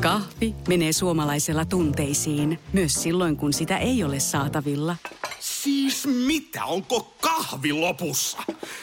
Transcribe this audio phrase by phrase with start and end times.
[0.00, 4.96] Kahvi menee suomalaisella tunteisiin, myös silloin kun sitä ei ole saatavilla.
[5.40, 8.38] Siis mitä, onko kahvi lopussa?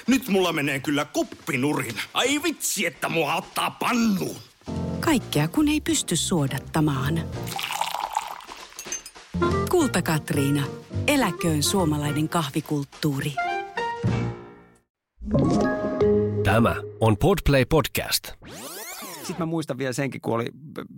[0.08, 1.96] Nyt mulla menee kyllä kuppinurin.
[2.14, 4.36] Ai vitsi, että mua ottaa pannuun.
[5.00, 7.22] Kaikkea kun ei pysty suodattamaan.
[9.72, 10.64] Kulta Katriina.
[11.08, 13.34] Eläköön suomalainen kahvikulttuuri.
[16.44, 18.32] Tämä on Podplay Podcast.
[19.28, 20.46] Sitten mä muistan vielä senkin, kun oli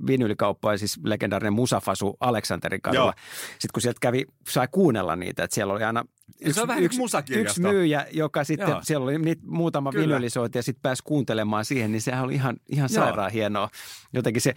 [0.08, 3.14] vinylikauppa ja siis legendaarinen Musafasu Aleksanterin kadulla.
[3.52, 6.04] Sitten kun sieltä kävi, sai kuunnella niitä, että siellä oli aina
[6.52, 7.50] Se on vähän niin musakirjasto.
[7.50, 8.80] yksi myyjä, joka sitten, Joo.
[8.84, 10.08] siellä oli niitä muutama Kyllä.
[10.08, 13.04] vinylisointi ja sitten pääsi kuuntelemaan siihen, niin sehän oli ihan, ihan Joo.
[13.04, 13.70] sairaan hienoa.
[14.14, 14.54] Jotenkin se,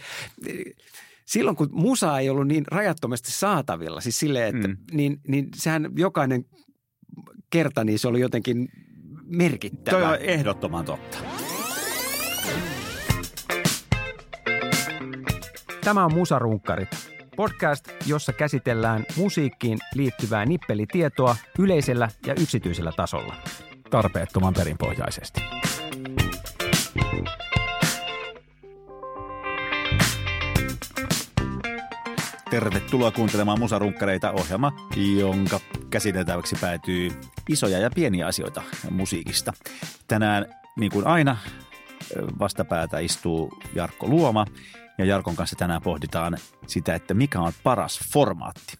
[1.25, 4.77] silloin kun musa ei ollut niin rajattomasti saatavilla, siis silleen, että Mm.
[4.91, 6.45] niin, niin sehän jokainen
[7.49, 8.69] kerta, niin se oli jotenkin
[9.25, 9.99] merkittävä.
[9.99, 11.17] Toi on ehdottoman totta.
[15.83, 16.89] Tämä on Musarunkkarit,
[17.35, 23.35] podcast, jossa käsitellään musiikkiin liittyvää nippelitietoa yleisellä ja yksityisellä tasolla.
[23.89, 25.41] Tarpeettoman perinpohjaisesti.
[32.49, 34.71] Tervetuloa kuuntelemaan Musarunkkareita ohjelma,
[35.19, 37.09] jonka käsiteltäväksi päätyy
[37.49, 39.53] isoja ja pieniä asioita musiikista.
[40.07, 40.45] Tänään,
[40.79, 41.37] niin kuin aina,
[42.39, 44.45] vastapäätä istuu Jarkko Luoma
[44.97, 46.37] ja Jarkon kanssa tänään pohditaan
[46.67, 48.77] sitä, että mikä on paras formaatti.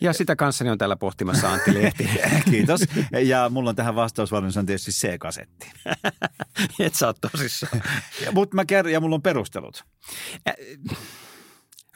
[0.00, 2.08] Ja sitä kanssani on täällä pohtimassa Antti Lehti.
[2.50, 2.80] Kiitos.
[3.24, 5.70] Ja mulla on tähän vastausvalmius on tietysti C-kasetti.
[6.78, 7.82] Et sä oot tosissaan.
[8.32, 9.84] Mutta mä kerron, ja mulla on perustelut.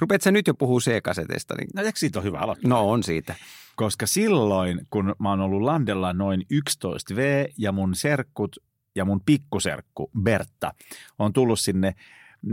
[0.00, 1.54] Rupeat sä nyt jo puhuu C-kasetista?
[1.54, 1.68] Niin...
[1.74, 2.68] No eikö siitä ole hyvä aloittaa?
[2.68, 3.34] No on siitä.
[3.76, 8.56] Koska silloin, kun mä oon ollut Landella noin 11V ja mun serkkut
[8.94, 10.74] ja mun pikkuserkku Bertta
[11.18, 11.94] on tullut sinne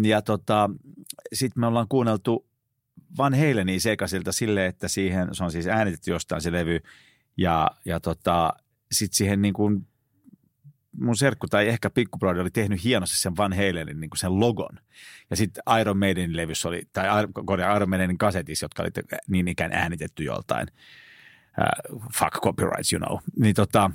[0.03, 0.69] ja tota,
[1.33, 2.47] sitten me ollaan kuunneltu
[3.17, 6.80] Van Halenia sekasilta sille, että siihen, se on siis äänitetty jostain se levy
[7.38, 8.53] ja, ja tota,
[8.91, 9.88] sitten siihen niin kuin
[11.00, 14.79] mun serkku tai ehkä pikkubrodi oli tehnyt hienosti sen Van Halenin niin kuin sen logon.
[15.29, 17.06] Ja sitten Iron Maidenin levyssä oli, tai
[17.75, 18.91] Iron- Maidenin kasetissa, jotka oli
[19.28, 20.68] niin ikään äänitetty joltain
[21.59, 23.19] uh, fuck copyrights, you know.
[23.40, 23.91] Niin, tota,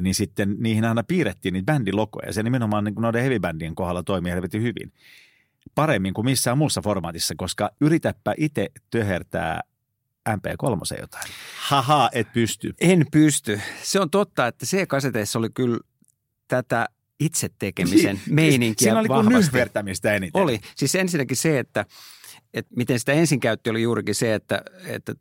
[0.00, 2.26] niin sitten niihin aina piirrettiin niitä bändilogoja.
[2.26, 4.92] Ja se nimenomaan niin kuin noiden heavy-bändien kohdalla toimii helvetin hyvin.
[5.74, 9.60] Paremmin kuin missään muussa formaatissa, koska yritäpä itse töhertää
[10.28, 11.30] MP3 jotain.
[11.60, 12.74] Haha, et pysty.
[12.80, 13.60] En pysty.
[13.82, 15.78] Se on totta, että C-kaseteissa oli kyllä
[16.48, 16.88] tätä
[17.20, 20.42] itse tekemisen meininkiä Siinä oli kuin nyhvertämistä eniten.
[20.42, 20.60] Oli.
[20.76, 21.84] Siis ensinnäkin se, että,
[22.54, 25.14] että miten sitä ensin käytti, oli juurikin se, että, että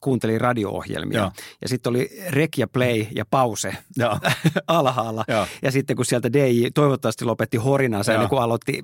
[0.00, 1.18] kuunteli radio-ohjelmia.
[1.18, 1.30] Joo.
[1.62, 4.18] Ja sitten oli rek ja play ja pause Joo.
[4.66, 5.24] alhaalla.
[5.28, 5.46] Joo.
[5.62, 8.82] Ja sitten kun sieltä DJ toivottavasti lopetti horinansa ennen kuin aloitti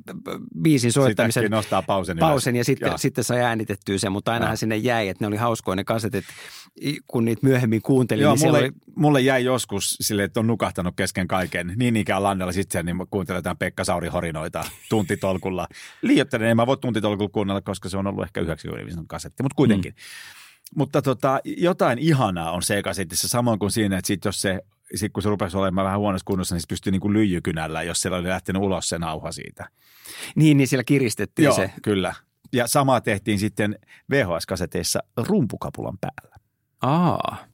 [0.62, 2.18] biisin soittamisen Sitten nostaa pausen.
[2.18, 2.98] pausen ja sitten, Joo.
[2.98, 4.56] sitten sai äänitettyä sen, mutta ainahan Joo.
[4.56, 6.24] sinne jäi, että ne oli hauskoja ne kasetit,
[7.06, 8.22] kun niitä myöhemmin kuuntelin.
[8.22, 11.72] Joo, niin mulle, oli, mulle jäi joskus sille, että on nukahtanut kesken kaiken.
[11.76, 12.96] Niin ikään Landella sitten, niin
[13.34, 15.68] jotain Pekka Sauri horinoita tuntitolkulla.
[16.02, 19.92] Liioittelen, en mä voi tuntitolkulla kuunnella, koska se on ollut ehkä 90 kasetti, mutta kuitenkin.
[19.92, 20.43] Mm.
[20.76, 24.60] Mutta tota, jotain ihanaa on C-kasetissa, samoin kuin siinä, että sit jos se,
[24.94, 28.00] sit kun se rupesi olemaan vähän huonossa kunnossa, niin se pystyi niin kuin lyijykynällä, jos
[28.00, 29.68] siellä oli lähtenyt ulos se nauha siitä.
[30.36, 31.70] niin, niin siellä kiristettiin Joo, se.
[31.82, 32.14] kyllä.
[32.52, 33.78] Ja samaa tehtiin sitten
[34.10, 36.36] VHS-kaseteissa rumpukapulan päällä.
[36.82, 37.46] Aa.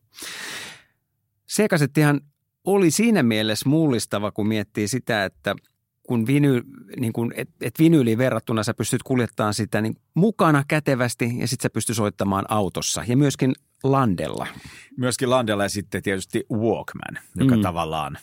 [1.53, 2.21] C-kasettihan
[2.65, 5.54] oli siinä mielessä mullistava, kun miettii sitä, että
[6.10, 6.62] kun viny,
[7.00, 11.62] niin kun, et, et vinyyliin verrattuna sä pystyt kuljettamaan sitä niin mukana kätevästi ja sitten
[11.62, 13.53] sä pystyt soittamaan autossa ja myöskin
[13.84, 14.47] landella.
[14.97, 17.62] Myöskin Landella ja sitten tietysti Walkman, joka Mm.
[17.62, 18.19] tavallaan,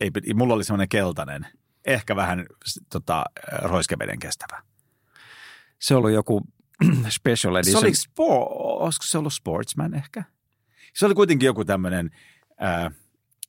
[0.00, 1.46] ei, mulla oli semmoinen keltainen,
[1.86, 2.46] ehkä vähän
[2.92, 3.24] tota,
[3.62, 4.62] roiskeveden kestävä.
[5.80, 6.42] Se oli joku
[7.08, 7.80] special edition.
[7.80, 8.46] Se oli, spo,
[8.84, 10.24] olisiko se ollut Sportsman ehkä?
[10.94, 12.10] Se oli kuitenkin joku tämmöinen,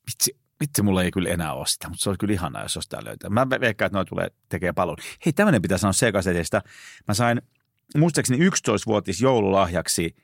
[0.07, 3.05] vitsi, vitsi, mulla ei kyllä enää ole sitä, mutta se oli kyllä ihanaa, jos jostain
[3.05, 3.29] löytää.
[3.29, 4.97] Mä ve- veikkaan, että noi tulee tekee palun.
[5.25, 6.61] Hei, tämmöinen pitää sanoa C-kasetista.
[7.07, 7.41] Mä sain
[7.97, 10.15] muistaakseni 11-vuotis joululahjaksi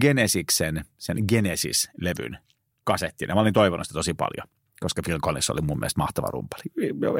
[0.00, 2.38] Genesiksen, sen Genesis-levyn
[2.84, 3.34] kasettina.
[3.34, 4.48] Mä olin toivonut sitä tosi paljon,
[4.80, 6.62] koska Phil Collins oli mun mielestä mahtava rumpali.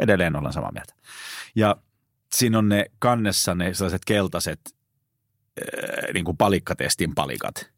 [0.00, 0.94] Edelleen ollaan samaa mieltä.
[1.56, 1.76] Ja
[2.34, 7.70] siinä on ne kannessa ne sellaiset keltaiset äh, niin kuin palikkatestin palikat.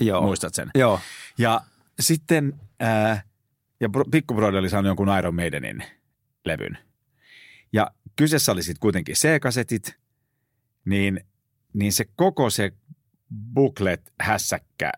[0.00, 0.22] Joo.
[0.22, 0.70] Muistat sen?
[0.74, 1.00] Joo.
[1.38, 1.60] Ja
[2.00, 3.22] sitten, ää,
[3.80, 5.84] ja pikkubrodi oli saanut jonkun Iron Maidenin
[6.44, 6.78] levyn.
[7.72, 9.94] Ja kyseessä oli sitten kuitenkin C-kasetit,
[10.84, 11.20] niin,
[11.72, 12.72] niin se koko se
[13.54, 14.92] booklet, hässäkkä,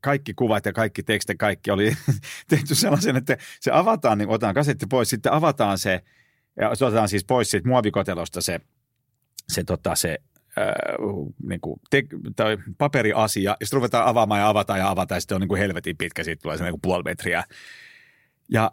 [0.00, 1.92] kaikki kuvat ja kaikki tekstit, kaikki oli
[2.50, 6.00] tehty sellaisen, että se avataan, niin otetaan kasetti pois, sitten avataan se,
[6.60, 8.60] ja se otetaan siis pois siitä muovikotelosta se,
[9.48, 10.18] se, tota, se
[11.48, 12.02] niin kuin te,
[12.36, 15.58] tai paperiasia, ja sitten ruvetaan avaamaan ja avataan ja avataan, ja sitten on niin kuin
[15.58, 17.44] helvetin pitkä, siitä tulee semmoinen puoli metriä.
[18.48, 18.70] Ja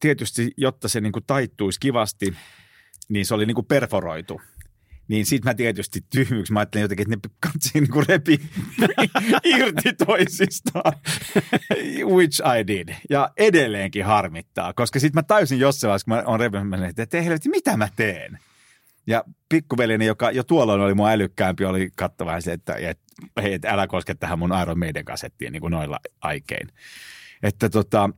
[0.00, 2.34] tietysti, jotta se niin kuin taittuisi kivasti,
[3.08, 4.40] niin se oli niin kuin perforoitu.
[5.08, 8.40] Niin sit mä tietysti tyhmyksi, mä ajattelin jotenkin, että ne katsi niin kuin repi
[9.56, 10.92] irti toisistaan,
[12.04, 12.88] which I did.
[13.10, 17.48] Ja edelleenkin harmittaa, koska sit mä täysin jossain vaiheessa, kun mä oon repinyt, että helvetti,
[17.48, 18.38] mitä mä teen?
[19.06, 23.04] Ja pikkuveljeni, joka jo tuolloin oli mua älykkäämpi, oli katso vähän se, että, että
[23.42, 26.68] hei, että älä koske tähän mun Iron Maiden kasettiin niin kuin noilla aikein.
[27.42, 28.10] Että tota,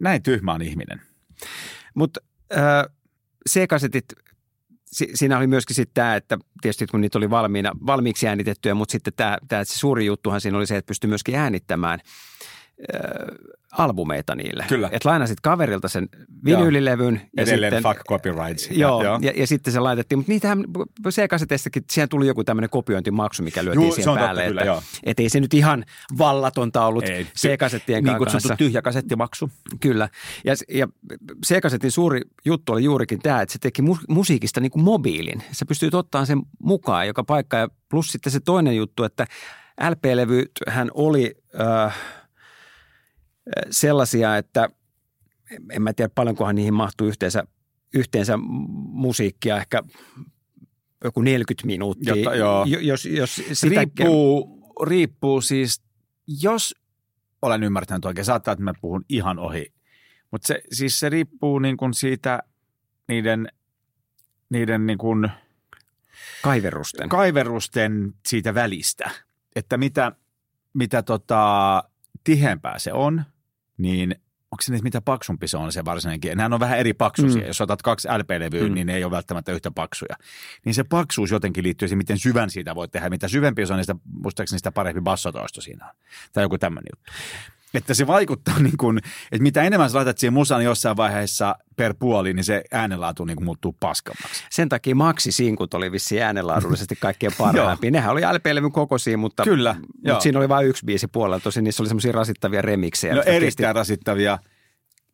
[0.00, 1.00] näin tyhmä on ihminen.
[1.94, 2.20] Mutta
[2.56, 2.84] äh,
[3.50, 4.04] C-kasetit,
[4.86, 8.92] si- siinä oli myöskin sitten tämä, että tietysti kun niitä oli valmiina, valmiiksi äänitettyjä, mutta
[8.92, 12.00] sitten tämä, tämä se suuri juttuhan siinä oli se, että pystyi myöskin äänittämään
[12.94, 13.00] äh,
[13.72, 14.64] albumeita niille.
[14.68, 14.88] Kyllä.
[14.92, 16.08] Että lainasit kaverilta sen
[16.44, 17.20] vinyylilevyn.
[17.36, 18.70] Ja Edelleen sitten, fuck copyrights.
[18.76, 19.18] Joo, joo.
[19.22, 20.64] Ja, ja, sitten se laitettiin, mutta niitähän
[21.10, 24.44] C-kaseteistakin, siihen tuli joku tämmöinen kopiointimaksu, mikä lyötiin Juu, siihen totta, päälle.
[24.46, 24.82] kyllä, että, joo.
[25.04, 25.84] et ei se nyt ihan
[26.18, 27.24] vallatonta ollut Ei.
[27.24, 28.36] C-kasettien Niin kanssa.
[28.36, 29.50] kutsuttu tyhjä kasettimaksu.
[29.80, 30.08] Kyllä.
[30.44, 30.88] Ja, ja
[31.46, 35.42] C-kasetin suuri juttu oli juurikin tämä, että se teki mu- musiikista niin kuin mobiilin.
[35.52, 37.56] Sä pystyt ottamaan sen mukaan joka paikka.
[37.56, 39.26] Ja plus sitten se toinen juttu, että
[39.90, 41.96] LP-levy hän oli äh,
[43.70, 44.68] sellaisia, että
[45.72, 47.44] en mä tiedä paljonkohan niihin mahtuu yhteensä,
[47.94, 48.34] yhteensä
[48.92, 49.82] musiikkia, ehkä
[51.04, 52.14] joku 40 minuuttia.
[52.14, 52.64] Jotta- joo.
[52.64, 55.82] Jo- Jos, jos sitä, riippuu, riippuu siis,
[56.40, 56.74] jos
[57.42, 59.72] olen ymmärtänyt oikein, saattaa, että mä puhun ihan ohi,
[60.30, 62.42] mutta se, siis se riippuu niin kuin siitä
[63.08, 63.48] niiden,
[64.50, 65.30] niiden niin kuin
[66.42, 67.08] Kaiverusten.
[67.08, 69.10] kaiverusten siitä välistä,
[69.56, 70.12] että mitä,
[70.74, 71.82] mitä tota,
[72.24, 73.24] tiheämpää se on,
[73.78, 74.14] niin
[74.50, 76.36] onko se nyt mitä paksumpi se on se varsinainen kieli?
[76.36, 77.42] Nehän on vähän eri paksuisia.
[77.42, 77.46] Mm.
[77.46, 78.74] Jos otat kaksi LP-levyä, mm.
[78.74, 80.16] niin ne ei ole välttämättä yhtä paksuja.
[80.64, 83.10] Niin se paksuus jotenkin liittyy siihen, miten syvän siitä voi tehdä.
[83.10, 85.94] Mitä syvempi se on, niin sitä, muistaakseni sitä parempi bassotoisto siinä on.
[86.32, 87.12] Tai joku tämmöinen juttu.
[87.74, 88.98] Että se vaikuttaa niin kuin,
[89.32, 93.36] että mitä enemmän sä laitat siihen musaan jossain vaiheessa per puoli, niin se äänenlaatu niin
[93.36, 94.44] kuin muuttuu paskammaksi.
[94.50, 97.90] Sen takia Maxi-sinkut oli vissiin äänenlaadullisesti kaikkein parhaimpia.
[97.90, 99.76] Nehän oli LP-levyn kokoisia, mutta, Kyllä,
[100.06, 101.40] mutta siinä oli vain yksi biisi puolella.
[101.40, 103.14] Tosin niissä oli semmoisia rasittavia remiksejä.
[103.14, 104.38] No erittäin rasittavia.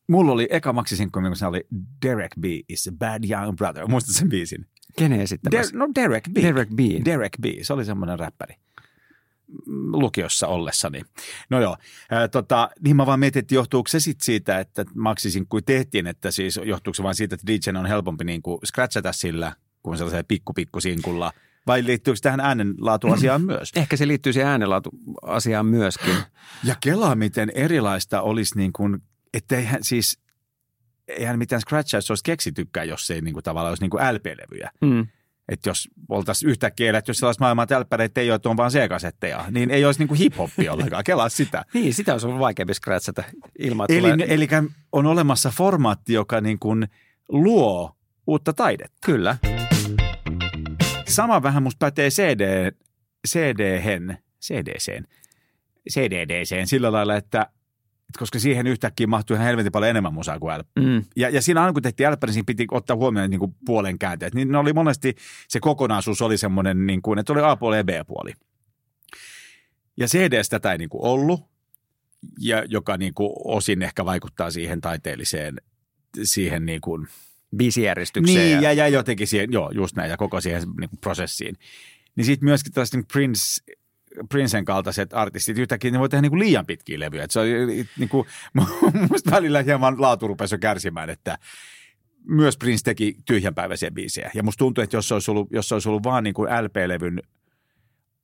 [0.09, 1.67] Mulla oli eka maksisinkku, mikä se oli
[2.07, 2.45] Derek B.
[2.69, 3.87] is a bad young brother.
[3.87, 4.61] Muistatko sen biisin?
[4.61, 5.77] Kesti, kenen Der, esittämässä?
[5.77, 6.43] no Derek B.
[6.43, 6.79] Derek B.
[7.05, 7.45] Derek B.
[7.63, 8.55] Se oli semmoinen räppäri
[9.93, 11.03] lukiossa ollessani.
[11.51, 11.77] No joo,
[12.11, 16.31] ää, tota, niin mä vaan mietin, että johtuuko se sitten siitä, että maksisinkkuja tehtiin, että
[16.31, 19.53] siis johtuuko se vain siitä, että DJ on helpompi niin kuin scratchata sillä
[19.83, 21.33] kuin sellaisella pikku pikku sinkulla,
[21.67, 23.71] vai liittyykö tähän äänenlaatuasiaan myös?
[23.77, 26.15] Ehkä se liittyy siihen äänenlaatu-asiaan myöskin.
[26.65, 28.99] Ja kelaa, miten erilaista olisi niin kuin,
[29.35, 30.19] että eihän siis,
[31.09, 34.71] eihän mitään scratchaus olisi keksitykään, jos se ei niin kuin, tavallaan olisi niin kuin LP-levyjä.
[34.81, 35.07] Mm.
[35.49, 37.67] Että jos oltaisiin yhtäkkiä eletty jos sellaista maailmaa,
[37.99, 41.05] että ei ole, että on vaan C-kasetteja, niin ei olisi niin kuin hip-hoppia ollenkaan.
[41.05, 41.65] Kelaa sitä.
[41.75, 43.25] Niin, sitä olisi ollut vaikeampi scratchata
[43.59, 44.35] ilman, että Eli, tulee...
[44.35, 44.49] eli
[44.93, 46.89] on olemassa formaatti, joka niin kuin
[47.29, 47.97] luo
[48.27, 48.99] uutta taidetta.
[49.07, 49.37] Kyllä.
[51.09, 52.73] Sama vähän musta pätee CD,
[53.29, 55.07] CD-hen, CDCen,
[55.91, 57.54] CDDCen sillä lailla, että että
[58.19, 60.69] koska siihen yhtäkkiä mahtuu ihan helvetin paljon enemmän musaa kuin LP.
[60.79, 61.05] Mm.
[61.17, 63.99] Ja, ja siinä aina kun tehtiin LP, niin siinä piti ottaa huomioon niin kuin puolen
[63.99, 64.35] käänteet.
[64.35, 65.15] Niin ne oli monesti,
[65.49, 68.33] se kokonaisuus oli semmoinen, niin kuin, että oli A-puoli ja B-puoli.
[69.97, 71.41] Ja CDs tätä ei niin kuin ollut,
[72.41, 75.57] ja joka niin kuin osin ehkä vaikuttaa siihen taiteelliseen,
[76.23, 77.09] siihen niin kuin,
[77.57, 78.39] Biisijärjestykseen.
[78.39, 78.73] niin, ja...
[78.73, 81.57] ja, jotenkin siihen, joo, just näin, ja koko siihen niin kuin prosessiin.
[82.17, 83.73] Niin sitten myöskin tällaiset niin Prince,
[84.29, 87.25] Princen kaltaiset artistit, yhtäkkiä ne voi tehdä niin kuin liian pitkiä levyjä.
[87.25, 87.47] Et se on
[87.99, 88.29] niin kuin,
[89.11, 91.39] musta välillä hieman laatu rupesi jo kärsimään, että
[92.29, 94.31] myös Prince teki tyhjänpäiväisiä biisejä.
[94.35, 96.51] Ja musta tuntuu, että jos se olisi ollut, jos se olisi ollut vaan niin kuin
[96.51, 97.23] LP-levyn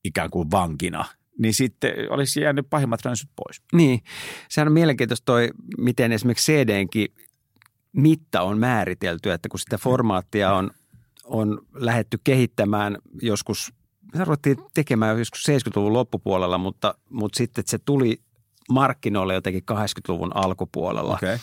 [0.05, 1.05] ikään kuin vankina,
[1.39, 3.63] niin sitten olisi jäänyt pahimmat ränsyt pois.
[3.73, 4.01] Niin,
[4.49, 7.09] sehän on mielenkiintoista toi, miten esimerkiksi CDnkin
[7.93, 10.71] mitta on määritelty, että kun sitä formaattia on,
[11.25, 13.73] on lähetty kehittämään joskus,
[14.17, 18.21] se ruvettiin tekemään joskus 70-luvun loppupuolella, mutta, mutta sitten se tuli
[18.71, 21.15] markkinoille jotenkin 80-luvun alkupuolella.
[21.15, 21.37] Okei.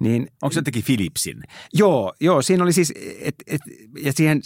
[0.00, 1.42] Niin Onko se teki Philipsin?
[1.72, 3.60] Joo, joo, siinä oli siis, et, et,
[4.02, 4.40] ja siihen,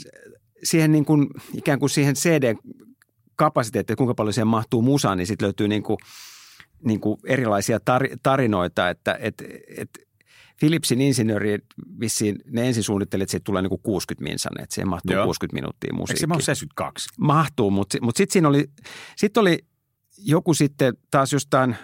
[0.64, 5.46] siihen niin kuin, ikään kuin siihen CD-kapasiteettiin, että kuinka paljon siihen mahtuu musaa, niin sitten
[5.46, 5.98] löytyy niin kuin,
[6.84, 9.34] niin kuin erilaisia tar, tarinoita, että et,
[9.76, 9.90] et
[10.60, 11.58] Philipsin insinööri
[12.00, 15.18] vissiin, ne ensin suunnitteli, että siitä tulee niin kuin 60 minsan, että siihen mahtuu Joo.
[15.20, 15.26] joo.
[15.26, 16.20] 60 minuuttia Eikö musiikkia.
[16.20, 17.08] se mahdu 72?
[17.18, 18.70] Mahtuu, mutta, mutta sitten siinä oli,
[19.16, 19.58] sit oli
[20.18, 21.76] joku sitten taas jostain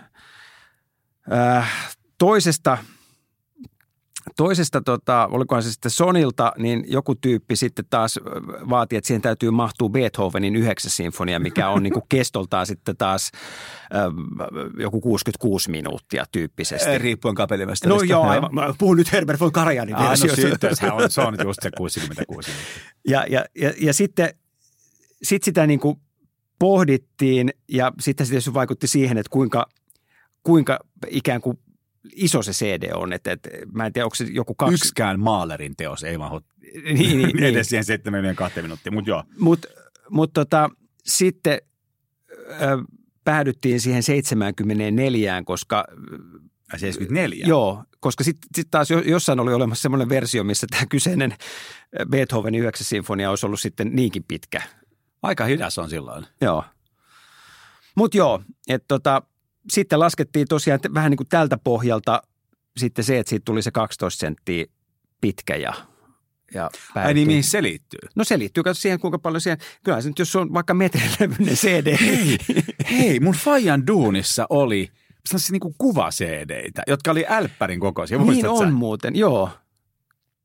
[1.33, 1.73] äh,
[2.19, 2.79] toisesta
[4.37, 8.21] toisesta, tota, olikohan se sitten Sonilta, niin joku tyyppi sitten taas
[8.71, 13.31] vaati, että siihen täytyy mahtua Beethovenin yhdeksäs sinfonia, mikä on niin kuin kestoltaan sitten taas
[13.95, 14.03] äh,
[14.79, 16.99] joku 66 minuuttia tyyppisesti.
[16.99, 17.89] Riippuen kapellimesta.
[17.89, 18.55] No joo, aivan.
[18.55, 21.71] Mä puhun nyt Herbert von Karajanin Ah, no sitten se on, se on just se
[21.77, 22.51] 66
[23.09, 24.35] Ja, ja, ja, ja sitten
[25.23, 26.01] sit sitä niin kuin
[26.59, 29.67] pohdittiin ja sitten se vaikutti siihen, että kuinka,
[30.43, 30.79] kuinka
[31.09, 31.59] ikään kuin
[32.13, 33.13] iso se CD on.
[33.13, 34.75] Että, että mä en tiedä, onko se joku kaksi.
[34.75, 36.41] Yksikään maalerin teos ei mahdu
[36.85, 37.45] Niin, niin, niin.
[37.45, 39.25] edes siihen 72 minuuttia, mutta joo.
[39.39, 39.69] Mutta
[40.11, 40.71] mut tota,
[41.05, 41.59] sitten
[42.31, 42.79] ö,
[43.25, 45.85] päädyttiin siihen 74, koska
[46.73, 47.47] Ai 74?
[47.47, 51.37] Joo, koska sitten sit taas jo- jossain oli olemassa semmoinen versio, missä tämä kyseinen
[52.11, 52.85] Beethovenin 9.
[52.85, 54.63] sinfonia olisi ollut sitten niinkin pitkä.
[55.23, 56.27] Aika hidas on silloin.
[56.41, 56.65] Joo.
[57.97, 59.23] Mutta joo, että tota,
[59.71, 62.23] sitten laskettiin tosiaan vähän niin kuin tältä pohjalta
[62.77, 64.65] sitten se, että siitä tuli se 12 senttiä
[65.21, 65.75] pitkä ja,
[66.55, 68.09] ja Ai niin, mihin se liittyy?
[68.15, 71.55] No se liittyy katso siihen, kuinka paljon siihen, kyllä se nyt jos on vaikka metrilevyinen
[71.55, 71.97] CD.
[72.01, 72.39] Hei,
[72.91, 74.91] hei, mun Fajan duunissa oli
[75.27, 78.19] sellaisia niinku kuva-CDitä, jotka oli älppärin kokoisia.
[78.19, 78.65] niin muistatko sä?
[78.65, 79.51] on muuten, joo.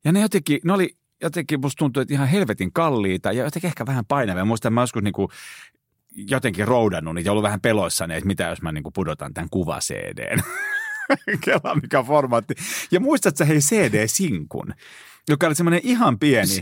[0.04, 3.86] Ja ne jotenkin, ne oli jotenkin musta tuntui, että ihan helvetin kalliita ja jotenkin ehkä
[3.86, 4.44] vähän painavia.
[4.44, 5.30] Muistan, mä joskus niinku
[6.16, 10.42] jotenkin roudannut niitä ja ollut vähän peloissani, että mitä jos mä niinku pudotan tämän kuva-CDn.
[11.44, 12.54] Kela mikä formaatti.
[12.90, 14.74] Ja muistatko sä hei CD-sinkun,
[15.28, 16.60] joka oli semmoinen ihan pieni,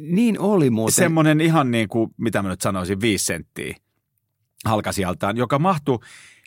[0.00, 0.94] Niin oli muuten.
[0.94, 3.74] semmoinen ihan niin kuin, mitä mä nyt sanoisin, viisi senttiä
[4.64, 5.98] halkasijaltaan, joka mahtui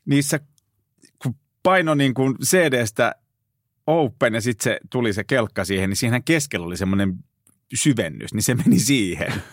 [0.05, 0.39] niissä,
[1.23, 3.15] kun paino niin kuin CD-stä
[3.87, 7.13] open ja sitten se tuli se kelkka siihen, niin siihen keskellä oli semmoinen
[7.75, 9.33] syvennys, niin se meni siihen.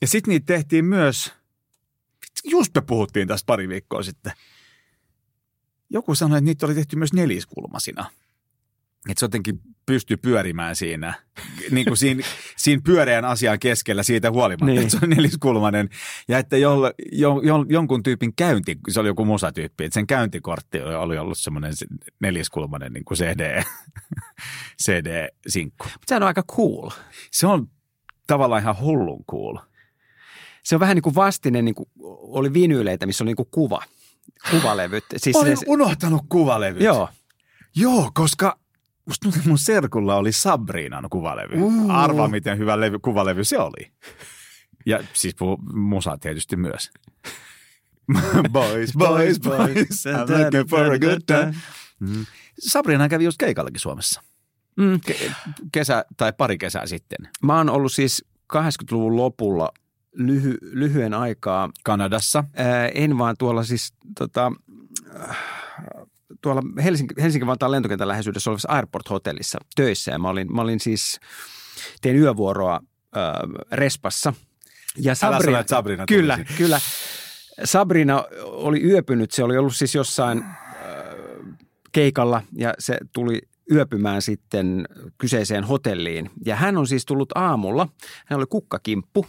[0.00, 1.32] Ja sitten niitä tehtiin myös,
[2.44, 4.32] just me puhuttiin tästä pari viikkoa sitten.
[5.90, 8.10] Joku sanoi, että niitä oli tehty myös neliskulmasina.
[9.10, 11.14] Että se jotenkin pystyy pyörimään siinä,
[11.70, 12.24] niin kuin siinä,
[12.56, 14.78] siinä pyöreän asian keskellä siitä huolimatta, Niin.
[14.78, 15.88] että se on neliskulmanen.
[16.28, 20.80] Ja että jolle, jo, jo, jonkun tyypin käynti, se oli joku musatyyppi, että sen käyntikortti
[20.80, 21.86] oli ollut semmoinen se
[22.20, 23.62] neliskulmanen niin kuin CD,
[24.84, 25.84] CD-sinkku.
[25.84, 26.90] Mutta sehän on aika cool.
[27.32, 27.68] Se on
[28.26, 29.58] tavallaan ihan hullun cool.
[30.62, 31.88] Se on vähän niin kuin vastine, niin kuin
[32.20, 33.82] oli vinyyleitä, missä oli niin kuin kuva,
[34.50, 35.04] kuvalevyt.
[35.16, 36.82] Siis Olen se, unohtanut kuvalevyt.
[36.82, 37.08] joo,
[37.76, 38.58] Joo, koska
[39.06, 41.62] musta mun serkulla oli Sabrinan kuvalevy.
[41.62, 41.90] Uh.
[41.90, 43.92] Arvaa, miten hyvä levy, kuvalevy se oli.
[44.86, 45.34] Ja siis
[45.74, 46.90] musa tietysti myös.
[48.52, 51.54] boys, boys, boys, I'm looking for a good time.
[52.00, 52.26] Mm.
[52.58, 54.22] Sabrina kävi just keikallakin Suomessa.
[54.76, 55.00] Mm.
[55.10, 55.32] Ke-
[55.72, 57.18] kesä tai pari kesää sitten.
[57.42, 58.24] Mä oon ollut siis
[58.56, 59.70] 80-luvun lopulla
[60.12, 62.44] lyhy, lyhyen aikaa, Kanadassa.
[62.56, 64.52] ää, en vaan tuolla siis tota,
[66.40, 70.10] tuolla Helsinki, Helsinki-Vantaan lentokentän läheisyydessä olevassa Airport-hotellissa töissä.
[70.10, 71.20] Ja mä olin, mä olin siis,
[72.02, 72.80] tein yövuoroa
[73.16, 73.22] äh,
[73.72, 74.32] Respassa.
[74.98, 76.52] Ja sano, että Sabrina Kyllä, siitä.
[76.56, 76.80] kyllä.
[77.64, 80.44] Sabrina oli yöpynyt, se oli ollut siis jossain
[81.92, 86.30] keikalla ja se tuli yöpymään sitten kyseiseen hotelliin.
[86.44, 87.88] Ja hän on siis tullut aamulla,
[88.26, 89.26] hän oli kukkakimppu,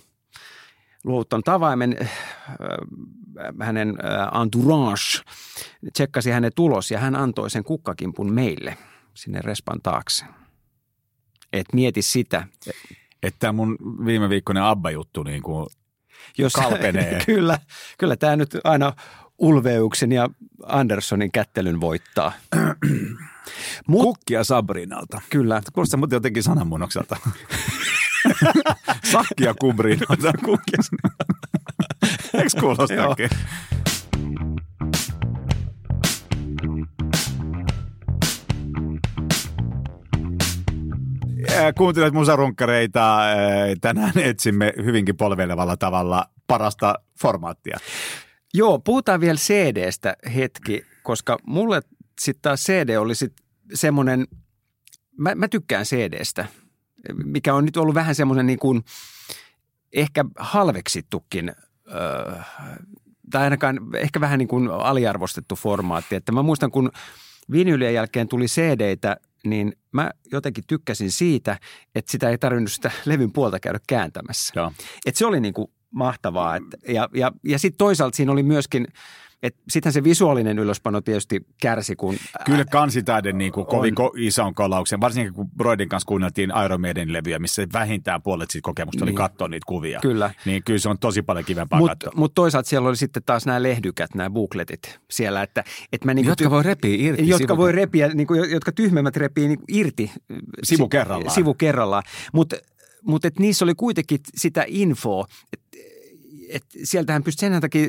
[1.04, 2.08] luovuttanut avaimen, äh,
[3.60, 5.24] hänen äh, entourage
[5.94, 8.78] tsekkasi hänen tulos ja hän antoi sen kukkakimpun meille
[9.14, 10.26] sinne respan taakse.
[11.54, 12.48] Et mieti sitä.
[13.24, 15.68] Että mun viime viikkoinen Abba-juttu niin kuin
[16.38, 17.22] Jos, Kalpenee.
[17.26, 17.60] kyllä,
[17.98, 18.94] kyllä tämä nyt aina
[19.38, 20.30] Ulveuksen ja
[20.66, 22.32] Anderssonin kättelyn voittaa.
[23.88, 25.22] Mut, kukkia Sabrinalta.
[25.30, 27.18] kyllä, Kuulostaa muuten jotenkin sananmuunnokselta.
[29.12, 30.34] Sakkia kubrinalta.
[30.46, 30.80] Kukkia.
[32.34, 33.30] Eikö kuulostakin?
[41.58, 43.20] Ää, Kuuntelet musarunkkareita.
[43.22, 43.36] Ää,
[43.82, 47.78] Tänään etsimme hyvinkin polveilevalla tavalla parasta formaattia.
[48.56, 51.82] Joo, puhutaan vielä CDstä hetki, koska mulle
[52.22, 54.28] sitten taas CD oli sitten semmoinen,
[55.18, 56.46] mä, mä tykkään CDstä,
[57.24, 58.84] mikä on nyt ollut vähän semmoinen niin kuin
[59.94, 61.56] ehkä halveksittukin,
[61.94, 62.36] öö,
[63.32, 66.16] tai ainakaan ehkä vähän niin kuin aliarvostettu formaatti.
[66.16, 66.92] Että mä muistan, kun
[67.52, 71.60] vinylien jälkeen tuli CDitä, niin mä jotenkin tykkäsin siitä,
[71.96, 74.54] että sitä ei tarvinnut sitä levyn puolta käydä kääntämässä.
[74.56, 74.72] Joo.
[75.06, 76.56] Et se oli niin kuin mahtavaa.
[76.56, 78.88] Et, ja ja, ja sitten toisaalta siinä oli myöskin,
[79.70, 82.16] Sittenhän se visuaalinen ylöspano tietysti kärsi, kun...
[82.46, 87.14] Kyllä kansitaide niin kuin kovin ko- ison kolauksen, varsinkin kun Broidin kanssa kuunneltiin Iron Maiden
[87.14, 89.12] levyä, missä vähintään puolet siitä kokemusta niin.
[89.12, 90.00] oli katsoa niitä kuvia.
[90.02, 90.34] Kyllä.
[90.46, 93.64] Niin kyllä se on tosi paljon kivempaa Mutta mut toisaalta siellä oli sitten taas nämä
[93.64, 97.30] lehdykät, nämä bookletit siellä, että, että mä niin Jotka voi repiä irti.
[97.30, 97.58] Jotka sivu...
[97.58, 100.12] voi repiä, niin kuin, jotka tyhmemmät repii niin irti.
[100.64, 101.36] Sivu kerrallaan.
[101.36, 102.04] Sivu kerrallaan.
[102.34, 102.56] Mutta
[103.06, 105.66] mutta niissä oli kuitenkin sitä infoa, että
[106.50, 107.88] et sieltähän pystyy sen takia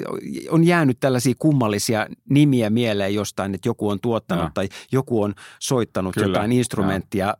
[0.51, 4.51] on jäänyt tällaisia kummallisia nimiä mieleen jostain, että joku on tuottanut no.
[4.55, 7.35] tai joku on soittanut Kyllä, jotain instrumenttia.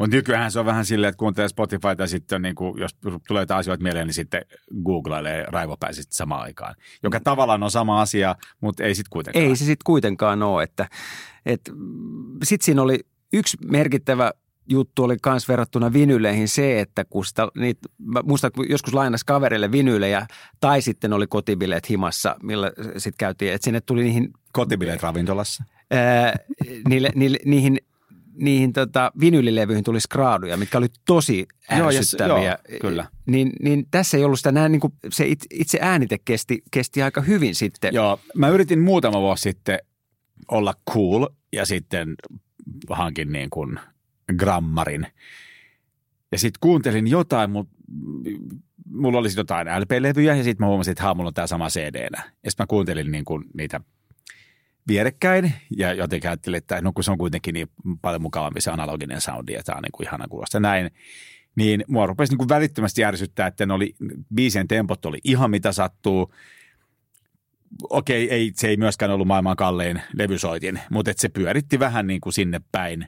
[0.00, 2.90] Mutta nykyään se on vähän silleen, että kuuntelee Spotifyta ja sitten niin kuin, jos
[3.28, 4.42] tulee jotain asioita mieleen, niin sitten
[4.84, 6.74] googlailee raivopäisesti samaan aikaan.
[7.02, 9.44] Joka tavallaan on sama asia, mutta ei sitten kuitenkaan.
[9.44, 10.62] Ei se sitten kuitenkaan ole.
[10.62, 10.88] Että,
[11.46, 11.72] että,
[12.44, 13.00] sitten siinä oli
[13.32, 14.32] yksi merkittävä
[14.68, 17.88] juttu oli myös verrattuna vinyleihin se, että kun sitä, niitä,
[18.24, 20.26] muistan, kun joskus lainas kaverille vinylejä
[20.60, 24.30] tai sitten oli kotibileet himassa, millä sitten käytiin, että sinne tuli niihin...
[24.52, 25.64] Kotibileet ravintolassa?
[25.90, 26.36] Ää,
[26.88, 27.78] niille, niille, niihin
[28.38, 32.34] niihin tota, vinylilevyihin tuli skraaduja, mitkä oli tosi ärsyttäviä.
[32.34, 33.08] Joo, joo, kyllä.
[33.26, 37.20] Niin, niin tässä ei ollut sitä näin, niin kuin se itse äänite kesti, kesti aika
[37.20, 37.94] hyvin sitten.
[37.94, 39.78] Joo, mä yritin muutama vuosi sitten
[40.50, 42.14] olla cool ja sitten
[42.90, 43.80] hankin niin kuin
[44.34, 45.06] grammarin.
[46.32, 47.74] Ja sitten kuuntelin jotain, mutta
[48.90, 52.22] mulla oli jotain LP-levyjä ja sitten mä huomasin, että mulla on tämä sama CD-nä.
[52.44, 53.80] Ja sitten mä kuuntelin niin kuin niitä
[54.88, 57.70] vierekkäin ja jotenkin ajattelin, että no kun se on kuitenkin niin
[58.02, 60.90] paljon mukavampi se analoginen soundi ja tämä on niin kuin ihana kuulosta näin.
[61.56, 63.94] Niin mua rupesi niin kuin välittömästi järsyttää, että ne oli,
[64.34, 66.34] biisien tempot oli ihan mitä sattuu.
[67.90, 72.20] Okei, ei, se ei myöskään ollut maailman kallein levysoitin, mutta että se pyöritti vähän niin
[72.20, 73.06] kuin sinne päin.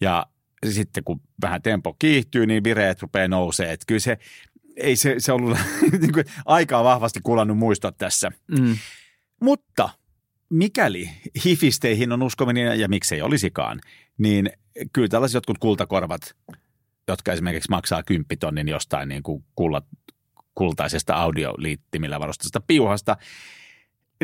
[0.00, 0.26] Ja
[0.70, 3.72] sitten kun vähän tempo kiihtyy, niin vireet rupeaa nousee.
[3.72, 4.18] Että kyllä se,
[4.76, 5.58] ei se, se ollut
[6.00, 8.30] niin kuin, aikaa vahvasti kulannut muistot tässä.
[8.58, 8.76] Mm.
[9.40, 9.90] Mutta
[10.48, 11.10] mikäli
[11.44, 13.80] hifisteihin on uskominen ja miksei olisikaan,
[14.18, 14.50] niin
[14.92, 16.36] kyllä tällaiset jotkut kultakorvat,
[17.08, 19.84] jotka esimerkiksi maksaa kymppitonnin jostain niin kuin kullat,
[20.54, 23.16] kultaisesta audioliittimillä varustasta piuhasta,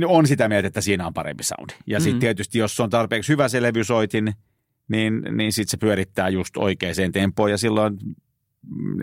[0.01, 1.73] niin on sitä mieltä, että siinä on parempi soundi.
[1.87, 2.05] Ja mm-hmm.
[2.05, 4.33] sitten tietysti, jos on tarpeeksi hyvä se levysoitin–
[4.89, 7.99] niin, niin sitten se pyörittää just oikeaan tempoon ja silloin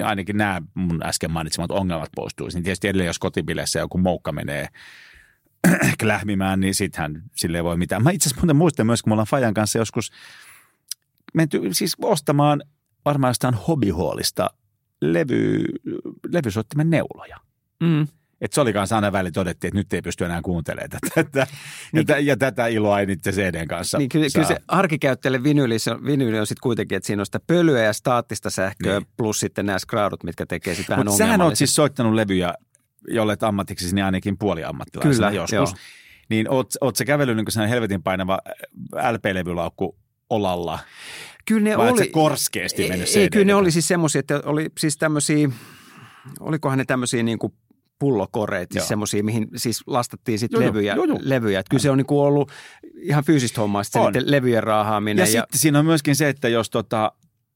[0.04, 2.58] ainakin nämä mun äsken mainitsemat ongelmat poistuisi.
[2.58, 4.68] Niin tietysti edelleen, jos kotibileissä joku moukka menee
[6.02, 8.04] klähmimään, niin sittenhän sille ei voi mitään.
[8.04, 10.12] Mä itse asiassa muistan myös, kun me ollaan Fajan kanssa joskus
[11.34, 12.64] menty siis ostamaan
[13.06, 14.50] varmaan jostain hobbyhuolista
[15.02, 15.64] levy,
[16.30, 17.38] levysoittimen neuloja.
[17.80, 18.08] Mm.
[18.46, 21.48] Et se oli kanssa aina väli todettiin, että nyt ei pysty enää kuuntelemaan tätä.
[21.92, 25.76] Niin, ja, ja tätä iloa ei niiden CDn kanssa niin, kyllä, kyllä se arkikäyttäjälle vinyyli,
[26.06, 29.08] vinyyli on sitten kuitenkin, että siinä on sitä pölyä ja staattista sähköä niin.
[29.18, 32.54] plus sitten nämä scroudut, mitkä tekee sitten vähän Mut sähän oot siis soittanut levyjä,
[33.08, 35.52] jolle ammatiksi niin ainakin puoli ammattilaisena kyllä, joskus.
[35.54, 35.80] Joo.
[36.30, 38.40] Niin oot, oot sä kävellyt niin helvetin painava
[38.96, 39.96] LP-levylaukku
[40.30, 40.80] olalla?
[41.46, 41.98] Kyllä ne Vai oli.
[41.98, 45.50] se korskeasti mennyt Ei, kyllä ne oli siis semmoisia, että oli siis tämmöisiä,
[46.40, 47.54] olikohan ne tämmöisiä niin kuin
[48.00, 50.96] pullokoreet, siis semmoisia, mihin siis lastattiin sitten levyjä.
[50.96, 51.20] Joo, joo.
[51.22, 51.60] levyjä.
[51.60, 52.52] Että kyllä se on niin kuin ollut
[53.02, 55.22] ihan fyysistä hommaa sitten levyjen raahaaminen.
[55.22, 57.12] Ja, ja sitten siinä on myöskin se, että jos tota,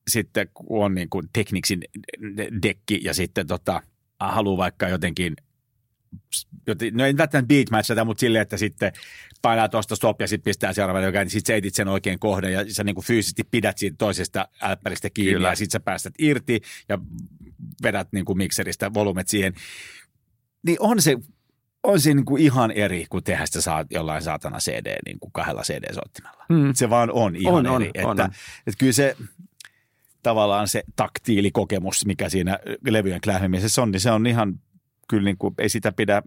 [0.08, 1.82] sitten kun on niin kuin Tekniksin
[2.64, 3.82] dekki ja sitten tota,
[4.20, 5.36] haluaa vaikka jotenkin
[6.92, 8.92] no ei välttämättä beatmatchata, mutta silleen, että sitten
[9.42, 12.54] painaa tuosta stop ja sitten pistää seuraavan joka, niin sitten sä etit sen oikein kohden
[12.54, 15.50] ja sä niin kuin fyysisesti pidät siitä toisesta älppäristä kiinni Kyllä.
[15.50, 16.98] ja sitten sä päästät irti ja
[17.84, 19.54] vedät niin kuin mikseristä volumet siihen
[20.64, 21.18] niin on se,
[21.84, 25.32] on se niin kuin ihan eri, kun tehdä sitä saat jollain saatana CD niin kuin
[25.32, 26.46] kahdella CD-soittimella.
[26.50, 26.74] Mm.
[26.74, 27.92] Se vaan on ihan on, eri.
[28.04, 28.32] On, että, on.
[28.68, 29.16] Että kyllä se
[30.24, 34.60] tavallaan se taktiilikokemus, mikä siinä levyjen klähmimisessä on, niin se on ihan
[35.08, 36.22] kyllä niin kuin, ei sitä pidä